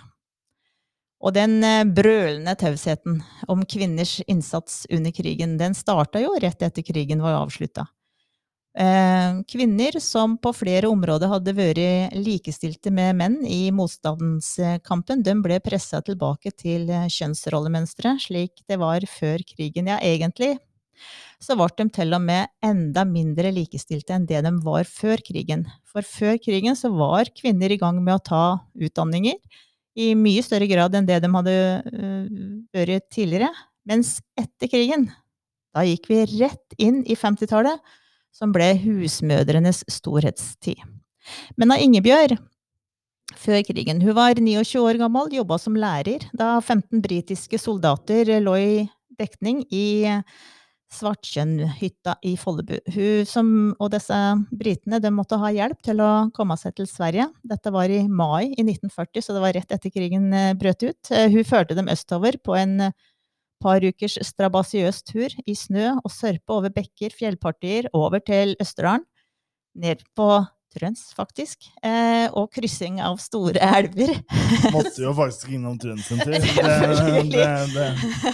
Og 1.23 1.35
den 1.35 1.59
eh, 1.63 1.83
brølende 1.83 2.55
tausheten 2.59 3.19
om 3.51 3.65
kvinners 3.67 4.21
innsats 4.27 4.85
under 4.91 5.11
krigen, 5.11 5.57
den 5.59 5.75
starta 5.75 6.23
jo 6.23 6.37
rett 6.39 6.63
etter 6.63 6.87
krigen 6.87 7.23
var 7.23 7.41
avslutta. 7.41 7.87
Eh, 8.73 9.41
Kvinner 9.45 9.99
som 10.01 10.33
på 10.41 10.49
flere 10.57 10.89
områder 10.89 11.29
hadde 11.29 11.53
vært 11.53 12.15
likestilte 12.17 12.89
med 12.89 13.19
menn 13.19 13.35
i 13.45 13.67
motstandskampen, 13.75 15.21
de 15.21 15.35
ble 15.45 15.59
pressa 15.61 16.01
tilbake 16.01 16.55
til 16.57 16.89
eh, 16.89 17.05
kjønnsrollemønsteret 17.05 18.25
slik 18.25 18.63
det 18.65 18.79
var 18.81 19.05
før 19.09 19.45
krigen. 19.45 19.91
Ja, 19.93 19.99
egentlig 20.01 20.55
så 21.43 21.57
ble 21.59 21.67
de 21.77 21.89
til 21.93 22.15
og 22.15 22.21
med 22.23 22.51
enda 22.63 23.03
mindre 23.07 23.51
likestilte 23.53 24.15
enn 24.15 24.27
det 24.29 24.41
de 24.45 24.53
var 24.63 24.87
før 24.89 25.21
krigen. 25.25 25.65
For 25.89 26.05
før 26.05 26.39
krigen 26.41 26.77
så 26.79 26.91
var 26.93 27.31
kvinner 27.35 27.73
i 27.73 27.79
gang 27.81 27.99
med 28.03 28.15
å 28.15 28.23
ta 28.23 28.43
utdanninger 28.73 29.37
i 29.99 30.13
mye 30.17 30.43
større 30.45 30.69
grad 30.71 30.95
enn 30.97 31.09
det 31.09 31.19
de 31.21 31.31
hadde 31.33 31.57
øh, 31.93 32.29
vært 32.73 33.09
tidligere. 33.13 33.51
Mens 33.89 34.15
etter 34.39 34.71
krigen, 34.71 35.09
da 35.75 35.83
gikk 35.85 36.07
vi 36.09 36.23
rett 36.39 36.77
inn 36.81 37.03
i 37.03 37.17
50-tallet, 37.19 37.81
som 38.33 38.53
ble 38.55 38.71
husmødrenes 38.81 39.83
storhetstid. 39.91 40.81
Men 41.57 41.71
av 41.75 41.83
Ingebjørg, 41.83 42.39
før 43.39 43.61
krigen, 43.65 44.01
hun 44.03 44.17
var 44.17 44.37
29 44.39 44.81
år 44.83 44.99
gammel, 45.01 45.31
jobba 45.37 45.57
som 45.61 45.77
lærer 45.79 46.25
da 46.37 46.57
15 46.59 47.01
britiske 47.03 47.59
soldater 47.61 48.29
lå 48.43 48.57
i 48.59 48.73
dekning 49.19 49.63
i 49.73 49.85
Svartkjønnhytta 50.93 52.17
i 52.29 52.35
Follebu. 52.37 52.75
Hun 52.93 53.25
som, 53.25 53.47
og 53.81 53.89
disse 53.95 54.17
britene 54.53 54.99
de 55.01 55.09
måtte 55.13 55.39
ha 55.41 55.49
hjelp 55.53 55.79
til 55.85 56.01
å 56.03 56.11
komme 56.35 56.57
seg 56.59 56.75
til 56.77 56.89
Sverige. 56.89 57.29
Dette 57.49 57.73
var 57.73 57.89
i 57.89 58.03
mai 58.05 58.51
i 58.51 58.61
1940, 58.61 59.23
så 59.25 59.33
det 59.33 59.41
var 59.41 59.55
rett 59.57 59.73
etter 59.73 59.93
krigen 59.93 60.29
eh, 60.37 60.51
brøt 60.59 60.85
ut. 60.85 61.09
Eh, 61.09 61.31
Hun 61.33 61.47
førte 61.49 61.77
dem 61.77 61.89
østover 61.89 62.37
på 62.45 62.57
en 62.59 62.91
par 63.63 63.83
ukers 63.87 64.19
strabasiøs 64.27 65.01
tur 65.07 65.33
i 65.47 65.55
snø 65.55 65.93
og 66.03 66.11
sørpe 66.11 66.55
over 66.55 66.73
bekker, 66.73 67.15
fjellpartier, 67.15 67.89
over 67.93 68.19
til 68.19 68.57
Østerdalen. 68.61 69.05
Ned 69.73 70.03
på 70.15 70.27
Trøns, 70.73 71.01
faktisk. 71.17 71.67
Eh, 71.85 72.25
og 72.33 72.47
kryssing 72.55 72.97
av 73.03 73.19
store 73.21 73.61
elver. 73.77 74.11
Måtte 74.73 75.03
jo 75.03 75.13
faktisk 75.17 75.51
innom 75.53 75.77
Trøns 75.81 76.07
en 76.13 76.21
tur. 76.25 76.33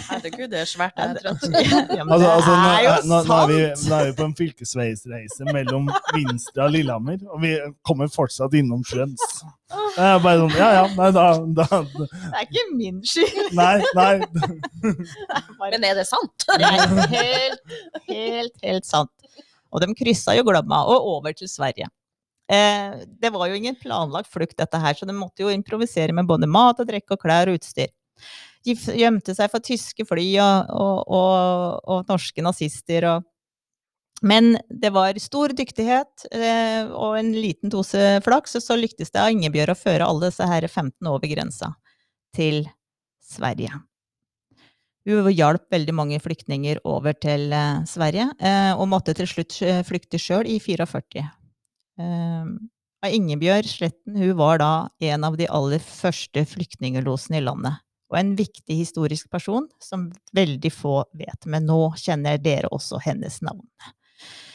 Herregud, 0.09 0.47
det 0.53 0.61
er 0.63 0.69
svært. 0.69 0.95
det 0.95 1.09
er 1.09 1.19
trøtt. 1.19 1.45
Ja, 1.99 2.05
men 2.05 2.13
Altså, 2.15 2.29
altså, 2.31 2.53
nå, 2.55 2.69
er 2.69 2.81
jo 2.85 2.93
nå, 3.09 3.19
nå, 3.27 3.37
er 3.43 3.51
vi, 3.51 3.59
nå 3.89 3.95
er 3.99 4.09
vi 4.09 4.15
på 4.19 4.27
en 4.29 4.35
fylkesveisreise 4.39 5.47
mellom 5.53 5.89
Vinstra 6.15 6.67
og 6.69 6.75
Lillehammer, 6.75 7.19
og 7.29 7.41
vi 7.43 7.53
kommer 7.87 8.11
fortsatt 8.13 8.55
innom 8.59 8.83
Trøns. 8.87 9.25
Det 9.69 10.05
er 10.05 10.19
bare 10.23 10.39
sånn, 10.41 10.55
ja 10.57 10.69
ja, 10.79 10.85
nei 10.97 11.09
da, 11.13 11.25
da 11.59 11.67
Det 11.83 12.07
er 12.39 12.47
ikke 12.47 12.63
min 12.73 13.03
skyld. 13.05 13.51
Nei, 13.57 13.75
nei. 13.97 14.15
Men 15.59 15.85
er 15.91 15.99
det 15.99 16.07
sant? 16.09 16.47
Det 16.47 16.65
er 16.65 16.79
helt, 17.13 17.77
helt, 18.09 18.55
helt 18.63 18.87
sant. 18.89 19.11
Og 19.69 19.83
de 19.83 19.91
kryssa 19.93 20.33
jo 20.37 20.45
Glomma 20.47 20.81
og 20.89 21.05
over 21.17 21.35
til 21.37 21.49
Sverige. 21.51 21.89
Eh, 22.49 23.05
det 23.21 23.29
var 23.29 23.47
jo 23.49 23.57
ingen 23.57 23.77
planlagt 23.77 24.31
flukt, 24.33 24.57
dette 24.57 24.81
her, 24.81 24.97
så 24.97 25.05
de 25.05 25.13
måtte 25.13 25.43
jo 25.43 25.53
improvisere 25.53 26.15
med 26.15 26.29
både 26.29 26.49
mat 26.49 26.81
og 26.81 26.89
drikke 26.89 27.13
og 27.13 27.21
klær 27.21 27.51
og 27.51 27.59
utstyr. 27.59 27.91
De 28.65 28.75
gjemte 28.75 29.35
seg 29.37 29.51
for 29.51 29.63
tyske 29.63 30.03
fly 30.07 30.25
og, 30.43 30.71
og, 30.73 30.95
og, 31.15 31.83
og 31.87 32.09
norske 32.09 32.43
nazister 32.43 33.05
Men 34.19 34.57
det 34.67 34.91
var 34.91 35.15
stor 35.23 35.53
dyktighet 35.55 36.25
eh, 36.33 36.89
og 36.89 37.19
en 37.21 37.31
liten 37.37 37.71
dose 37.71 38.17
flaks, 38.25 38.57
og 38.59 38.65
så 38.65 38.75
lyktes 38.75 39.13
det 39.13 39.21
av 39.21 39.31
Ingebjørg 39.31 39.77
å 39.77 39.79
føre 39.79 40.09
alle 40.09 40.31
disse 40.33 40.49
her 40.49 40.67
15 40.67 41.07
over 41.07 41.31
grensa 41.31 41.71
til 42.35 42.65
Sverige. 43.23 43.79
Hun 45.07 45.29
hjalp 45.31 45.69
veldig 45.71 45.95
mange 45.95 46.19
flyktninger 46.21 46.81
over 46.83 47.15
til 47.15 47.53
eh, 47.55 47.85
Sverige, 47.87 48.27
eh, 48.41 48.73
og 48.75 48.89
måtte 48.91 49.15
til 49.17 49.29
slutt 49.29 49.61
eh, 49.65 49.83
flykte 49.87 50.19
sjøl 50.19 50.49
i 50.49 50.59
44. 50.59 51.23
Eh, 51.99 53.11
Ingebjørg 53.15 53.67
Sletten 53.69 54.17
hun 54.19 54.33
var 54.39 54.59
da 54.59 54.71
en 55.11 55.23
av 55.27 55.37
de 55.39 55.47
aller 55.47 55.79
første 55.83 56.43
flyktningelosene 56.51 57.39
i 57.39 57.45
landet. 57.45 57.79
Og 58.09 58.17
en 58.19 58.33
viktig 58.35 58.75
historisk 58.79 59.29
person 59.31 59.67
som 59.83 60.07
veldig 60.35 60.71
få 60.73 61.03
vet, 61.15 61.45
men 61.45 61.67
nå 61.69 61.91
kjenner 62.01 62.39
dere 62.41 62.71
også 62.73 62.97
hennes 63.05 63.37
navn. 63.45 63.67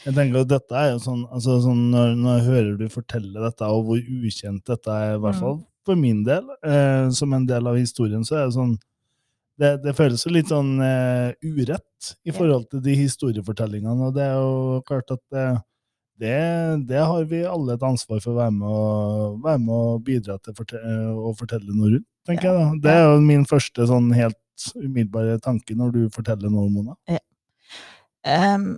Jeg 0.05 0.13
tenker 0.13 0.43
at 0.43 0.49
dette 0.51 0.75
er 0.77 0.91
jo 0.91 0.99
sånn, 1.01 1.23
altså 1.33 1.55
sånn 1.63 1.85
når, 1.93 2.11
når 2.19 2.35
jeg 2.35 2.45
hører 2.49 2.75
du 2.81 2.89
fortelle 2.93 3.45
dette, 3.47 3.69
og 3.71 3.87
hvor 3.87 4.03
ukjent 4.27 4.65
dette 4.69 4.91
er, 4.91 5.15
i 5.15 5.21
hvert 5.23 5.39
Mm. 5.39 5.41
fall 5.41 5.55
for 5.85 5.95
min 5.95 6.23
del, 6.25 6.43
eh, 6.65 7.09
som 7.09 7.33
en 7.33 7.45
del 7.45 7.65
av 7.67 7.77
historien, 7.79 8.21
så 8.25 8.35
er 8.41 8.45
det 8.45 8.57
sånn 8.57 8.75
det, 9.57 9.69
det 9.85 9.93
føles 9.95 10.25
jo 10.25 10.33
litt 10.35 10.49
sånn 10.51 10.81
uh, 10.83 11.31
urett 11.41 12.09
i 12.27 12.33
forhold 12.35 12.65
til 12.73 12.81
de 12.83 12.95
historiefortellingene, 12.99 14.09
og 14.09 14.13
det 14.17 14.25
er 14.25 14.33
jo 14.35 14.81
klart 14.83 15.13
at 15.15 15.21
det, 15.31 15.45
det, 16.21 16.87
det 16.87 17.01
har 17.03 17.25
vi 17.29 17.41
alle 17.47 17.75
et 17.75 17.83
ansvar 17.83 18.21
for 18.23 18.31
å 18.33 18.37
være 18.39 18.53
med 18.55 18.69
og, 18.71 19.39
være 19.43 19.61
med 19.65 19.75
og 19.75 20.03
bidra 20.07 20.37
til 20.39 20.55
å 20.55 21.33
fortelle 21.35 21.75
noe 21.75 21.95
rundt, 21.97 22.07
tenker 22.27 22.49
Ja. 22.49 22.53
jeg 22.53 22.81
da. 22.81 22.81
Det 22.85 22.95
er 22.95 23.03
jo 23.09 23.21
min 23.25 23.45
første 23.49 23.87
sånn 23.89 24.13
helt 24.15 24.39
umiddelbare 24.79 25.39
tanke 25.43 25.75
når 25.75 25.91
du 25.91 26.01
forteller 26.15 26.49
noe, 26.49 26.69
Mona. 26.71 26.95
Ehm, 28.25 28.77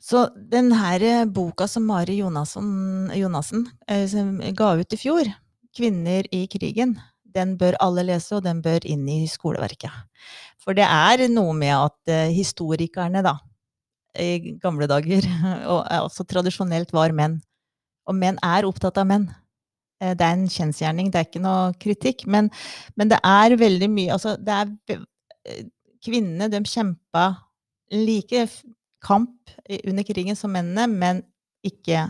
så 0.00 0.24
den 0.34 0.72
her 0.72 1.02
eh, 1.04 1.24
boka 1.28 1.68
som 1.68 1.84
Mari 1.86 2.16
Jonassen, 2.18 3.66
eh, 3.86 4.52
ga 4.56 4.72
ut 4.80 4.92
i 4.92 4.96
fjor, 4.96 5.28
'Kvinner 5.76 6.26
i 6.32 6.46
krigen', 6.48 6.96
den 7.24 7.56
bør 7.56 7.76
alle 7.80 8.02
lese, 8.02 8.32
og 8.36 8.42
den 8.42 8.60
bør 8.62 8.80
inn 8.84 9.06
i 9.08 9.26
skoleverket. 9.26 9.92
For 10.58 10.74
det 10.74 10.84
er 10.88 11.28
noe 11.28 11.52
med 11.54 11.76
at 11.76 12.08
eh, 12.08 12.32
historikerne, 12.34 13.22
da, 13.22 13.38
i 14.18 14.56
gamle 14.62 14.88
dager, 14.90 15.26
og 15.72 15.84
også 16.06 16.26
tradisjonelt 16.28 16.92
var 16.96 17.12
menn. 17.16 17.38
Og 18.08 18.16
menn 18.16 18.38
er 18.42 18.66
opptatt 18.66 18.98
av 18.98 19.06
menn. 19.06 19.28
Eh, 20.02 20.14
Det 20.14 20.24
er 20.26 20.36
en 20.38 20.48
kjensgjerning, 20.48 21.10
det 21.12 21.20
er 21.20 21.28
ikke 21.28 21.42
noe 21.44 21.72
kritikk. 21.78 22.26
Men, 22.26 22.50
men 22.96 23.08
det 23.12 23.20
er 23.22 23.56
veldig 23.60 23.90
mye 23.92 24.12
Altså, 24.16 24.36
det 24.40 24.56
er 24.56 24.72
eh, 25.46 25.64
Kvinnene, 26.00 26.48
de 26.48 26.62
kjempa 26.64 27.26
like 27.92 28.46
kamp 29.04 29.50
under 29.84 30.04
krigen 30.08 30.36
som 30.36 30.50
mennene, 30.54 30.86
men 30.88 31.22
ikke 31.66 32.06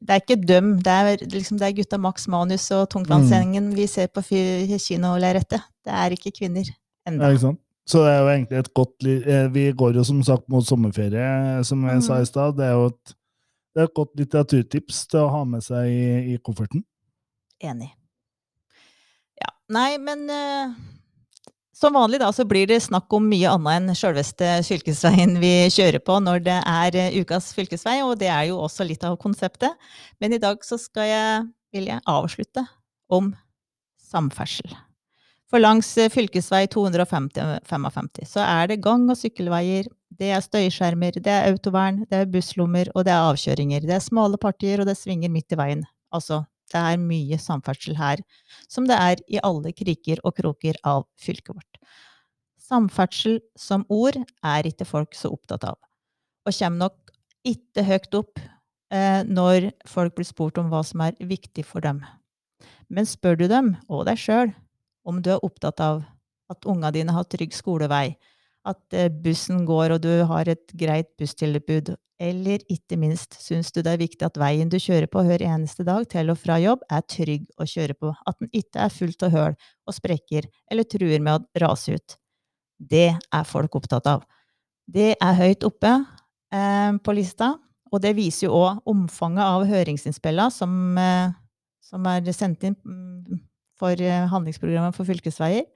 Det 0.00 0.10
er 0.14 0.20
ikke 0.22 0.36
døm. 0.46 0.78
Det 0.80 0.92
er, 0.92 1.24
liksom, 1.28 1.58
det 1.58 1.66
er 1.66 1.76
gutta 1.76 1.98
Max 1.98 2.26
Manus 2.28 2.70
og 2.72 2.86
Tungtvannsgjengen 2.94 3.74
vi 3.76 3.86
ser 3.90 4.06
på 4.08 4.22
kinolerretet. 4.22 5.60
Det 5.84 5.92
er 5.92 6.14
ikke 6.16 6.32
kvinner 6.38 6.64
ennå. 7.06 7.20
Så 7.84 8.00
det 8.00 8.14
er 8.14 8.22
jo 8.22 8.30
egentlig 8.32 8.60
et 8.62 8.70
godt 8.72 9.06
eh, 9.08 9.48
Vi 9.52 9.64
går 9.76 9.98
jo 9.98 10.04
som 10.08 10.22
sagt 10.24 10.48
mot 10.52 10.64
sommerferie, 10.64 11.64
som 11.68 11.84
jeg 11.84 12.04
sa 12.06 12.20
i 12.20 12.28
stad. 12.28 12.56
Det 12.56 12.64
er 12.64 12.78
jo 12.78 12.88
et, 12.92 13.14
det 13.74 13.82
er 13.82 13.90
et 13.90 13.98
godt 13.98 14.14
litteraturtips 14.20 15.04
til 15.12 15.24
å 15.24 15.32
ha 15.34 15.42
med 15.48 15.64
seg 15.66 15.90
i, 15.92 16.32
i 16.32 16.38
kofferten. 16.40 16.84
Enig. 17.64 17.90
Ja. 19.40 19.50
Nei, 19.76 19.90
men 20.00 20.24
uh, 20.32 20.72
som 21.74 21.96
vanlig 21.96 22.22
da, 22.22 22.30
så 22.32 22.46
blir 22.48 22.68
det 22.70 22.80
snakk 22.86 23.12
om 23.12 23.26
mye 23.28 23.50
annet 23.50 23.90
enn 23.90 23.98
sjølveste 23.98 24.50
fylkesveien 24.64 25.36
vi 25.42 25.52
kjører 25.74 26.00
på 26.00 26.16
når 26.22 26.44
det 26.46 26.56
er 26.60 26.98
eh, 27.00 27.18
ukas 27.20 27.50
fylkesvei, 27.56 27.98
og 28.06 28.16
det 28.22 28.30
er 28.32 28.48
jo 28.52 28.62
også 28.64 28.86
litt 28.88 29.04
av 29.04 29.18
konseptet. 29.20 29.76
Men 30.22 30.36
i 30.36 30.40
dag 30.40 30.64
så 30.64 30.78
skal 30.80 31.10
jeg, 31.10 31.44
vil 31.74 31.92
jeg 31.92 32.04
avslutte 32.08 32.64
om 33.12 33.34
samferdsel. 34.00 34.72
For 35.50 35.60
langs 35.60 35.90
eh, 36.00 36.10
fylkesvei 36.10 36.64
255 36.72 38.24
så 38.30 38.42
er 38.44 38.70
det 38.70 38.82
gang- 38.84 39.06
og 39.12 39.18
sykkelveier, 39.20 39.90
det 40.18 40.30
er 40.30 40.42
støyskjermer, 40.44 41.18
det 41.18 41.30
er 41.30 41.50
autovern, 41.50 42.04
det 42.10 42.20
er 42.22 42.30
busslommer, 42.30 42.88
og 42.94 43.04
det 43.06 43.12
er 43.12 43.28
avkjøringer. 43.28 43.82
Det 43.82 43.96
er 43.96 44.02
smale 44.02 44.38
partier, 44.38 44.80
og 44.80 44.86
det 44.86 44.96
svinger 44.98 45.32
midt 45.32 45.52
i 45.52 45.58
veien. 45.58 45.84
Altså, 46.14 46.44
det 46.72 46.80
er 46.80 47.00
mye 47.02 47.38
samferdsel 47.40 47.98
her, 47.98 48.22
som 48.70 48.86
det 48.88 48.96
er 48.96 49.22
i 49.28 49.40
alle 49.42 49.74
kriker 49.76 50.22
og 50.24 50.36
kroker 50.38 50.78
av 50.86 51.04
fylket 51.20 51.54
vårt. 51.56 51.80
Samferdsel 52.64 53.40
som 53.58 53.84
ord 53.92 54.16
er 54.16 54.70
ikke 54.70 54.86
folk 54.88 55.18
så 55.18 55.32
opptatt 55.34 55.66
av, 55.68 55.78
og 56.46 56.56
kommer 56.56 56.86
nok 56.86 57.14
ikke 57.44 57.84
høyt 57.84 58.16
opp 58.16 58.40
eh, 58.94 59.20
når 59.28 59.68
folk 59.90 60.14
blir 60.16 60.28
spurt 60.28 60.60
om 60.62 60.70
hva 60.72 60.80
som 60.86 61.02
er 61.04 61.18
viktig 61.20 61.66
for 61.68 61.84
dem. 61.84 62.00
Men 62.88 63.08
spør 63.08 63.36
du 63.36 63.48
dem, 63.50 63.74
og 63.92 64.06
deg 64.08 64.20
sjøl, 64.20 64.54
om 65.04 65.20
du 65.22 65.30
er 65.34 65.44
opptatt 65.44 65.80
av 65.84 66.02
at 66.52 66.66
unga 66.68 66.90
dine 66.94 67.14
har 67.14 67.26
trygg 67.28 67.54
skolevei, 67.56 68.14
at 68.64 68.96
eh, 68.96 69.12
bussen 69.12 69.64
går 69.68 69.96
og 69.96 70.02
du 70.04 70.12
har 70.28 70.48
et 70.48 70.74
greit 70.76 71.10
busstilbud, 71.20 71.94
eller 72.24 72.62
ikke 72.70 72.96
minst 73.00 73.34
syns 73.42 73.72
du 73.74 73.80
det 73.82 73.94
er 73.94 74.00
viktig 74.00 74.24
at 74.26 74.38
veien 74.38 74.70
du 74.70 74.78
kjører 74.80 75.08
på 75.10 75.24
hver 75.26 75.42
eneste 75.44 75.84
dag 75.86 76.06
til 76.10 76.30
og 76.32 76.38
fra 76.40 76.60
jobb, 76.62 76.84
er 76.88 77.04
trygg 77.10 77.48
å 77.60 77.66
kjøre 77.68 77.96
på, 77.98 78.12
at 78.14 78.38
den 78.40 78.52
ikke 78.54 78.84
er 78.86 78.94
fullt 78.94 79.26
av 79.26 79.34
høl 79.34 79.56
og 79.58 79.96
sprekker 79.96 80.48
eller 80.70 80.88
truer 80.88 81.24
med 81.24 81.34
å 81.42 81.64
rase 81.66 81.98
ut. 81.98 82.16
Det 82.78 83.10
er 83.14 83.48
folk 83.48 83.76
opptatt 83.78 84.06
av. 84.10 84.24
Det 84.86 85.14
er 85.14 85.38
høyt 85.40 85.64
oppe 85.66 85.92
eh, 86.54 86.92
på 87.02 87.16
lista, 87.16 87.54
og 87.92 88.02
det 88.02 88.14
viser 88.16 88.48
jo 88.48 88.60
òg 88.62 88.90
omfanget 88.90 89.44
av 89.44 89.66
høringsinnspillene 89.68 90.54
som, 90.54 90.72
eh, 90.98 91.34
som 91.84 92.06
er 92.10 92.32
sendt 92.34 92.66
inn 92.68 92.78
mm, 92.78 93.42
for 93.78 93.98
eh, 94.00 94.26
handlingsprogrammet 94.30 94.96
for 94.96 95.08
fylkesveier. 95.08 95.66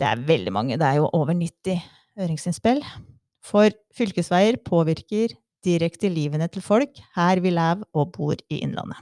Det 0.00 0.08
er 0.08 0.24
veldig 0.24 0.52
mange, 0.54 0.78
det 0.80 0.86
er 0.86 1.00
jo 1.00 1.10
over 1.16 1.36
90 1.36 1.80
høringsinnspill. 2.20 2.80
For 3.44 3.72
fylkesveier 3.96 4.58
påvirker 4.64 5.34
direkte 5.64 6.08
livene 6.12 6.48
til 6.52 6.64
folk 6.64 7.00
her 7.16 7.40
vi 7.44 7.52
lever 7.52 7.84
og 7.96 8.12
bor 8.16 8.36
i 8.48 8.62
Innlandet. 8.64 9.00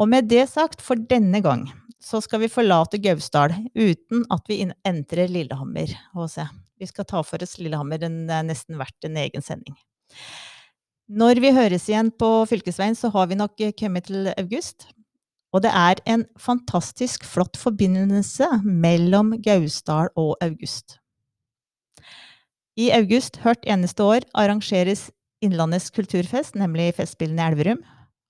Og 0.00 0.08
med 0.08 0.28
det 0.30 0.46
sagt, 0.48 0.80
for 0.84 0.96
denne 1.10 1.42
gang, 1.44 1.66
så 2.00 2.22
skal 2.24 2.40
vi 2.44 2.52
forlate 2.52 3.00
Gausdal 3.02 3.52
uten 3.76 4.24
at 4.32 4.46
vi 4.48 4.62
entrer 4.88 5.28
Lillehammer. 5.28 5.92
HC. 6.14 6.46
Vi 6.80 6.88
skal 6.88 7.04
ta 7.08 7.20
for 7.26 7.42
oss 7.44 7.58
Lillehammer, 7.60 8.00
den 8.00 8.22
er 8.32 8.46
nesten 8.46 8.78
verdt 8.80 9.04
en 9.04 9.18
egen 9.20 9.44
sending. 9.44 9.76
Når 11.10 11.42
vi 11.42 11.50
høres 11.52 11.88
igjen 11.90 12.12
på 12.14 12.28
fylkesveien, 12.48 12.94
så 12.96 13.10
har 13.12 13.28
vi 13.28 13.36
nok 13.36 13.60
eh, 13.60 13.74
kommet 13.76 14.06
til 14.06 14.30
august. 14.38 14.86
Og 15.50 15.64
det 15.64 15.70
er 15.74 15.98
en 16.06 16.24
fantastisk 16.38 17.24
flott 17.26 17.58
forbindelse 17.58 18.46
mellom 18.64 19.34
Gausdal 19.42 20.12
og 20.16 20.36
August. 20.44 21.00
I 22.78 22.90
august 22.94 23.40
hvert 23.42 23.66
eneste 23.66 24.04
år 24.06 24.26
arrangeres 24.34 25.08
Innlandets 25.42 25.90
kulturfest, 25.90 26.54
nemlig 26.54 26.92
Festspillene 26.94 27.42
i 27.42 27.50
Elverum. 27.50 27.80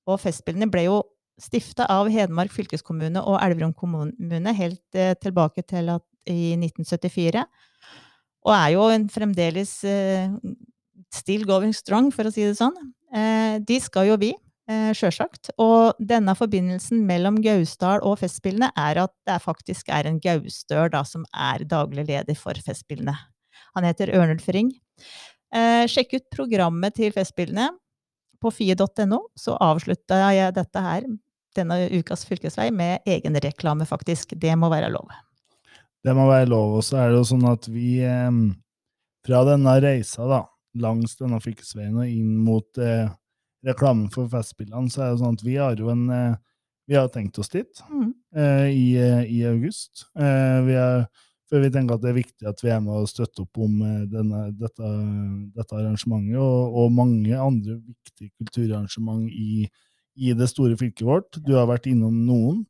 Og 0.08 0.20
Festspillene 0.22 0.70
ble 0.70 0.86
jo 0.86 1.00
stifta 1.40 1.86
av 1.90 2.08
Hedmark 2.12 2.52
fylkeskommune 2.54 3.22
og 3.22 3.38
Elverum 3.42 3.72
kommune 3.76 4.54
helt 4.56 4.96
eh, 4.96 5.14
tilbake 5.20 5.64
til 5.66 5.90
at, 5.92 6.04
i 6.28 6.54
1974. 6.56 7.44
Og 8.46 8.54
er 8.56 8.68
jo 8.74 8.86
en 8.94 9.08
fremdeles 9.12 9.72
eh, 9.84 10.32
still 11.12 11.44
going 11.48 11.74
strong, 11.76 12.10
for 12.14 12.28
å 12.28 12.32
si 12.32 12.46
det 12.46 12.56
sånn. 12.60 12.76
Eh, 13.12 13.58
de 13.66 13.80
skal 13.82 14.08
jo 14.10 14.18
vi, 14.20 14.32
eh, 14.70 14.92
sjølsagt. 14.96 15.52
Og 15.60 15.98
denne 15.98 16.34
forbindelsen 16.38 17.02
mellom 17.08 17.40
Gausdal 17.44 18.04
og 18.06 18.20
Festspillene 18.22 18.70
er 18.78 19.02
at 19.04 19.14
det 19.28 19.40
faktisk 19.44 19.90
er 19.92 20.08
en 20.08 20.20
gaustør 20.22 20.92
da, 20.92 21.02
som 21.06 21.26
er 21.34 21.66
daglig 21.68 22.06
leder 22.08 22.38
for 22.38 22.56
Festspillene. 22.66 23.16
Han 23.76 23.86
heter 23.86 24.12
Ørnulf 24.16 24.48
Ring. 24.54 24.72
Eh, 25.54 25.84
sjekk 25.90 26.16
ut 26.16 26.28
programmet 26.34 26.96
til 26.98 27.12
Festspillene 27.14 27.70
på 28.40 28.52
fie.no. 28.54 29.24
Så 29.38 29.56
avslutta 29.60 30.22
jeg 30.30 30.54
dette 30.56 30.84
her, 30.84 31.06
denne 31.58 31.82
ukas 31.90 32.24
fylkesvei, 32.28 32.70
med 32.70 33.06
egenreklame, 33.08 33.86
faktisk. 33.88 34.36
Det 34.38 34.54
må 34.58 34.70
være 34.72 34.92
lov. 34.94 35.10
Det 36.00 36.14
må 36.16 36.26
være 36.30 36.48
lov. 36.48 36.78
Og 36.80 36.86
så 36.86 37.02
er 37.02 37.10
det 37.10 37.20
jo 37.20 37.28
sånn 37.34 37.46
at 37.50 37.68
vi 37.70 38.00
eh, 38.06 38.30
fra 39.26 39.44
denne 39.48 39.76
reisa 39.82 40.28
da, 40.30 40.44
langs 40.80 41.18
denne 41.18 41.40
fylkesveien 41.42 41.98
og 41.98 42.08
inn 42.08 42.36
mot 42.46 42.78
eh, 42.80 43.10
reklamen 43.66 44.08
for 44.12 44.28
Festspillene, 44.32 44.90
så 44.90 45.02
er 45.04 45.10
det 45.14 45.20
sånn 45.22 45.36
at 45.36 45.44
vi 45.46 45.56
har 45.60 45.76
jo 45.76 45.90
en 45.92 46.06
eh, 46.10 46.38
vi 46.90 46.96
har 46.98 47.06
tenkt 47.08 47.38
oss 47.38 47.48
dit 47.52 47.82
Mm. 47.90 48.14
eh, 48.34 48.68
i, 48.74 48.86
eh, 48.98 49.24
i 49.30 49.42
august. 49.46 50.06
Eh, 50.18 50.60
vi 50.66 50.72
er, 50.74 51.04
for 51.48 51.60
vi 51.62 51.70
tenker 51.70 51.94
at 51.94 52.02
det 52.02 52.10
er 52.10 52.16
viktig 52.18 52.48
at 52.48 52.62
vi 52.64 52.70
er 52.70 52.80
med 52.82 52.96
og 52.98 53.06
støtter 53.08 53.44
opp 53.44 53.58
om 53.62 53.76
denne, 54.10 54.40
dette, 54.58 54.90
dette 55.54 55.76
arrangementet, 55.78 56.34
og, 56.40 56.74
og 56.74 56.90
mange 56.92 57.36
andre 57.38 57.76
viktige 57.78 58.32
kulturarrangement 58.40 59.28
i, 59.30 59.68
i 60.16 60.32
det 60.34 60.48
store 60.50 60.74
fylket 60.80 61.06
vårt. 61.06 61.38
Du 61.46 61.54
har 61.54 61.66
vært 61.70 61.86
innom 61.86 62.24
noen. 62.26 62.64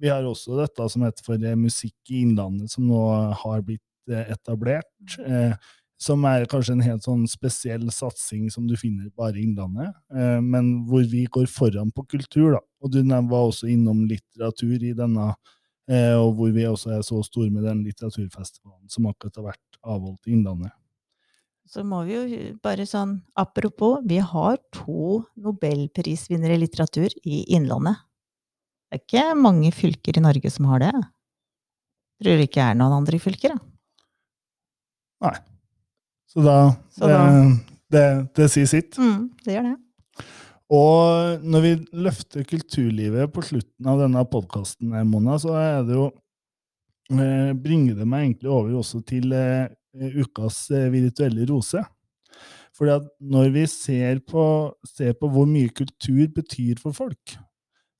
Vi 0.00 0.08
har 0.12 0.24
også 0.26 0.58
dette 0.60 0.88
som 0.90 1.04
heter 1.06 1.24
for 1.24 1.38
Musikk 1.56 2.10
i 2.10 2.22
Innlandet, 2.26 2.70
som 2.72 2.84
nå 2.88 3.00
har 3.44 3.62
blitt 3.64 3.80
etablert. 4.10 5.16
Eh, 5.24 5.54
som 6.02 6.24
er 6.26 6.48
kanskje 6.50 6.74
en 6.76 6.84
helt 6.84 7.06
sånn 7.06 7.22
spesiell 7.30 7.86
satsing 7.94 8.48
som 8.50 8.66
du 8.66 8.74
finner 8.78 9.10
bare 9.18 9.38
i 9.38 9.46
Innlandet, 9.46 9.94
eh, 10.14 10.40
men 10.42 10.74
hvor 10.88 11.04
vi 11.08 11.24
går 11.30 11.46
foran 11.50 11.92
på 11.94 12.04
kultur. 12.16 12.56
da. 12.56 12.60
Og 12.82 12.90
du 12.90 13.02
var 13.06 13.46
også 13.46 13.70
innom 13.70 14.04
litteratur 14.10 14.82
i 14.82 14.92
denne, 14.98 15.34
eh, 15.88 16.14
og 16.18 16.34
hvor 16.36 16.52
vi 16.52 16.66
også 16.66 16.96
er 16.98 17.02
så 17.06 17.22
store 17.22 17.50
med 17.50 17.64
den 17.64 17.84
litteraturfestivalen 17.86 18.90
som 18.90 19.06
akkurat 19.06 19.36
har 19.36 19.52
vært 19.52 19.82
avholdt 19.82 20.26
i 20.26 20.34
Innlandet. 20.34 20.72
Så 21.70 21.84
må 21.86 22.02
vi 22.04 22.16
jo 22.16 22.40
bare 22.60 22.84
sånn 22.84 23.22
Apropos, 23.38 24.02
vi 24.04 24.18
har 24.18 24.58
to 24.74 25.22
nobelprisvinnere 25.38 26.58
i 26.58 26.64
litteratur 26.64 27.14
i 27.24 27.44
Innlandet. 27.54 28.02
Det 28.90 28.98
er 28.98 29.04
ikke 29.06 29.38
mange 29.38 29.70
fylker 29.72 30.18
i 30.18 30.24
Norge 30.24 30.50
som 30.50 30.66
har 30.68 30.82
det. 30.82 30.92
Tror 32.20 32.36
det 32.36 32.50
ikke 32.50 32.66
er 32.66 32.74
noen 32.76 32.98
andre 32.98 33.22
fylker, 33.22 33.54
da. 33.54 33.68
Nei. 35.22 35.51
Så 36.32 36.42
da, 36.44 36.56
Så 36.96 37.08
det, 37.08 37.16
da- 37.16 37.78
det, 37.92 38.04
det 38.38 38.50
sier 38.54 38.68
sitt. 38.70 38.96
Mm, 38.98 39.26
det 39.44 39.56
gjør 39.58 39.66
det. 39.70 39.78
Og 40.72 41.42
når 41.44 41.64
vi 41.66 41.72
løfter 42.00 42.46
kulturlivet 42.48 43.28
på 43.34 43.42
slutten 43.44 43.88
av 43.92 43.98
denne 44.00 44.22
podkasten, 44.32 44.94
Mona, 45.10 45.34
så 45.42 45.52
er 45.60 45.82
det 45.84 45.98
jo 45.98 46.06
eh, 47.12 47.50
bringer 47.60 47.98
det 47.98 48.06
meg 48.08 48.24
egentlig 48.30 48.48
over 48.54 48.78
også 48.80 49.02
til 49.04 49.34
eh, 49.36 49.66
ukas 50.22 50.62
eh, 50.72 50.86
virtuelle 50.94 51.44
rose. 51.50 51.82
Fordi 52.72 52.94
at 52.94 53.10
når 53.20 53.50
vi 53.52 53.66
ser 53.68 54.22
på, 54.24 54.46
ser 54.88 55.12
på 55.20 55.28
hvor 55.28 55.44
mye 55.50 55.68
kultur 55.76 56.24
betyr 56.32 56.80
for 56.80 56.96
folk, 56.96 57.34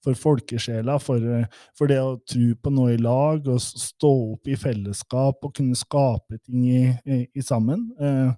for 0.02 0.18
folkesjela, 0.18 0.98
for, 1.02 1.22
eh, 1.22 1.46
for 1.78 1.90
det 1.90 1.98
å 2.02 2.18
tro 2.28 2.54
på 2.58 2.72
noe 2.74 2.94
i 2.94 3.00
lag, 3.00 3.46
og 3.48 3.60
stå 3.62 4.12
opp 4.34 4.48
i 4.50 4.58
fellesskap 4.58 5.44
og 5.44 5.54
kunne 5.54 5.78
skape 5.78 6.38
ting 6.42 6.64
i, 6.66 6.84
i, 7.06 7.20
i 7.34 7.44
sammen. 7.44 7.88
Eh, 8.00 8.32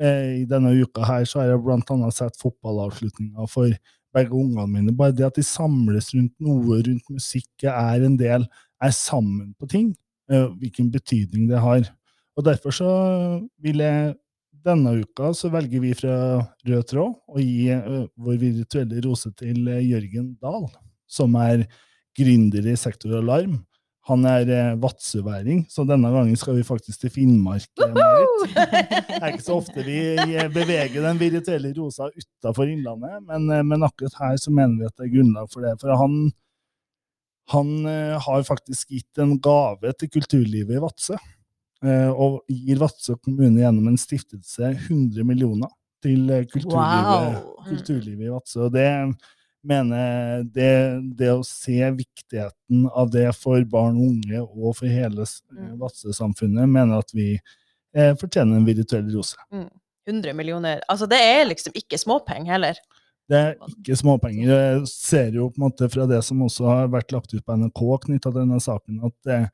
eh, 0.00 0.28
I 0.42 0.44
denne 0.50 0.74
uka 0.80 1.06
her 1.08 1.26
så 1.28 1.42
har 1.42 1.52
jeg 1.52 1.64
annet 1.72 2.16
sett 2.16 2.40
fotballavslutninga 2.40 3.48
for 3.50 3.72
begge 4.12 4.36
ungene 4.36 4.68
mine. 4.68 4.96
Bare 4.96 5.16
det 5.16 5.26
at 5.28 5.38
de 5.38 5.44
samles 5.46 6.12
rundt 6.14 6.34
noe, 6.40 6.80
rundt 6.84 7.12
musikk, 7.12 7.50
er 7.64 8.04
en 8.04 8.16
del, 8.20 8.46
er 8.82 8.96
sammen 8.96 9.52
på 9.60 9.68
ting, 9.68 9.92
eh, 10.30 10.48
hvilken 10.60 10.90
betydning 10.92 11.48
det 11.48 11.60
har. 11.60 11.86
Og 12.36 12.44
derfor 12.44 12.72
så 12.72 12.90
vil 13.60 13.84
jeg 13.84 14.14
denne 14.66 14.94
uka 15.02 15.32
så 15.34 15.50
velger 15.52 15.82
vi 15.82 15.92
fra 15.96 16.14
Rød 16.66 16.86
tråd 16.90 17.18
å 17.26 17.42
gi 17.42 17.68
eh, 17.74 18.06
vår 18.14 18.38
virtuelle 18.40 19.02
rose 19.04 19.32
til 19.38 19.66
eh, 19.68 19.82
Jørgen 19.88 20.32
Dahl, 20.42 20.68
som 21.12 21.36
er 21.40 21.66
gründer 22.18 22.66
i 22.72 22.78
Sektor 22.80 23.18
Alarm. 23.20 23.60
Han 24.10 24.24
er 24.26 24.48
eh, 24.50 24.72
vadsøværing, 24.82 25.60
så 25.70 25.84
denne 25.86 26.08
gangen 26.10 26.34
skal 26.36 26.56
vi 26.56 26.64
faktisk 26.66 27.04
til 27.04 27.12
Finnmark. 27.14 27.68
eh, 27.78 27.92
Marit. 27.94 28.54
Det 28.56 29.18
er 29.20 29.28
ikke 29.28 29.44
så 29.46 29.58
ofte 29.60 29.84
vi 29.86 29.98
eh, 30.18 30.48
beveger 30.50 31.04
den 31.04 31.20
virtuelle 31.20 31.70
rosa 31.76 32.08
utafor 32.10 32.66
Innlandet, 32.72 33.20
men, 33.28 33.46
eh, 33.54 33.62
men 33.62 33.86
akkurat 33.86 34.16
her 34.18 34.40
så 34.42 34.50
mener 34.50 34.80
vi 34.80 34.88
at 34.88 34.96
det 34.98 35.06
er 35.06 35.12
grunnlag 35.14 35.46
for 35.52 35.62
det. 35.62 35.76
For 35.84 35.94
han, 36.00 36.16
han 37.54 37.70
har 38.26 38.42
faktisk 38.48 38.90
gitt 38.96 39.22
en 39.22 39.36
gave 39.44 39.92
til 40.00 40.10
kulturlivet 40.18 40.80
i 40.80 40.82
Vadsø, 40.82 41.20
eh, 41.86 42.10
og 42.10 42.40
gir 42.50 42.82
Vadsø 42.82 43.14
kommune 43.22 43.62
gjennom 43.62 43.86
en 43.92 44.00
stiftelse 44.02 44.72
100 44.88 45.22
millioner 45.30 45.70
til 46.02 46.26
kulturlivet, 46.50 47.38
Wow! 47.38 47.54
kulturlivet 47.70 48.26
i 48.26 48.34
Vadsø. 48.34 48.66
Og 48.66 48.74
det 48.74 48.88
mener 49.62 50.42
det, 50.54 50.72
det 51.18 51.30
å 51.32 51.42
se 51.46 51.78
viktigheten 51.96 52.86
av 52.90 53.12
det 53.14 53.28
for 53.38 53.62
barn 53.70 53.98
og 54.00 54.08
unge 54.10 54.42
og 54.42 54.76
for 54.80 54.90
hele 54.90 55.26
Mm. 55.52 55.76
Vadsø-samfunnet, 55.80 56.68
mener 56.68 57.02
at 57.02 57.12
vi 57.14 57.34
eh, 57.36 58.14
fortjener 58.18 58.56
en 58.56 58.66
virtuell 58.66 59.08
rose. 59.12 59.36
100 60.08 60.32
millioner. 60.34 60.80
Altså, 60.90 61.06
det 61.06 61.20
er 61.20 61.44
liksom 61.46 61.76
ikke 61.78 62.00
småpenger 62.00 62.56
heller. 62.56 62.80
Det 63.30 63.38
er 63.38 63.52
ikke 63.68 63.96
småpenger. 64.00 64.48
Jeg 64.50 64.86
ser 64.90 65.36
jo 65.36 65.50
på 65.52 65.60
en 65.60 65.66
måte 65.68 65.88
fra 65.92 66.06
det 66.10 66.22
som 66.26 66.42
også 66.42 66.66
har 66.68 66.90
vært 66.92 67.14
lagt 67.14 67.34
ut 67.34 67.44
på 67.44 67.58
NRK 67.60 67.84
knytta 68.06 68.32
til 68.32 68.40
denne 68.40 68.58
saken, 68.62 68.98
at 69.08 69.30
eh, 69.30 69.46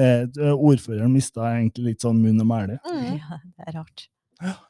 eh, 0.00 0.54
ordføreren 0.54 1.12
mista 1.12 1.50
egentlig 1.52 1.92
litt 1.92 2.06
sånn 2.06 2.22
munn 2.22 2.40
og 2.40 2.48
mæle. 2.48 2.80
Mm. 2.88 3.20
Ja, 3.20 3.42
det 3.44 3.68
er 3.68 3.78
rart. 3.82 4.06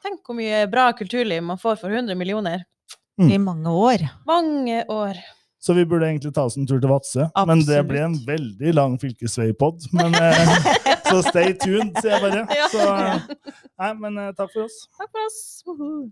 Tenk 0.03 0.27
hvor 0.27 0.35
mye 0.35 0.65
bra 0.67 0.89
kulturliv 0.97 1.43
man 1.47 1.59
får 1.61 1.79
for 1.79 1.93
100 1.93 2.17
millioner. 2.19 2.65
Mm. 3.21 3.31
I 3.31 3.37
mange 3.41 3.69
år. 3.69 4.03
Mange 4.27 4.81
år. 4.89 5.21
Så 5.61 5.75
vi 5.77 5.85
burde 5.85 6.07
egentlig 6.09 6.33
ta 6.33 6.47
oss 6.49 6.57
en 6.57 6.65
tur 6.65 6.79
til 6.81 6.89
Vadsø. 6.89 7.27
Men 7.45 7.61
det 7.67 7.83
ble 7.85 8.01
en 8.01 8.17
veldig 8.25 8.73
lang 8.73 8.95
fylkesveipod. 9.01 9.85
Men 9.93 10.15
eh, 10.17 10.55
så 11.05 11.21
stay 11.27 11.53
tuned, 11.53 11.93
sier 12.01 12.17
jeg 12.17 12.23
bare. 12.25 12.45
Så, 12.73 12.87
nei, 13.77 13.91
men 14.01 14.17
eh, 14.17 14.31
takk 14.37 14.49
for 14.55 14.65
oss. 14.65 14.79
Takk 14.97 15.11
for 15.13 15.27
oss. 15.27 15.41
Woohoo. 15.69 16.07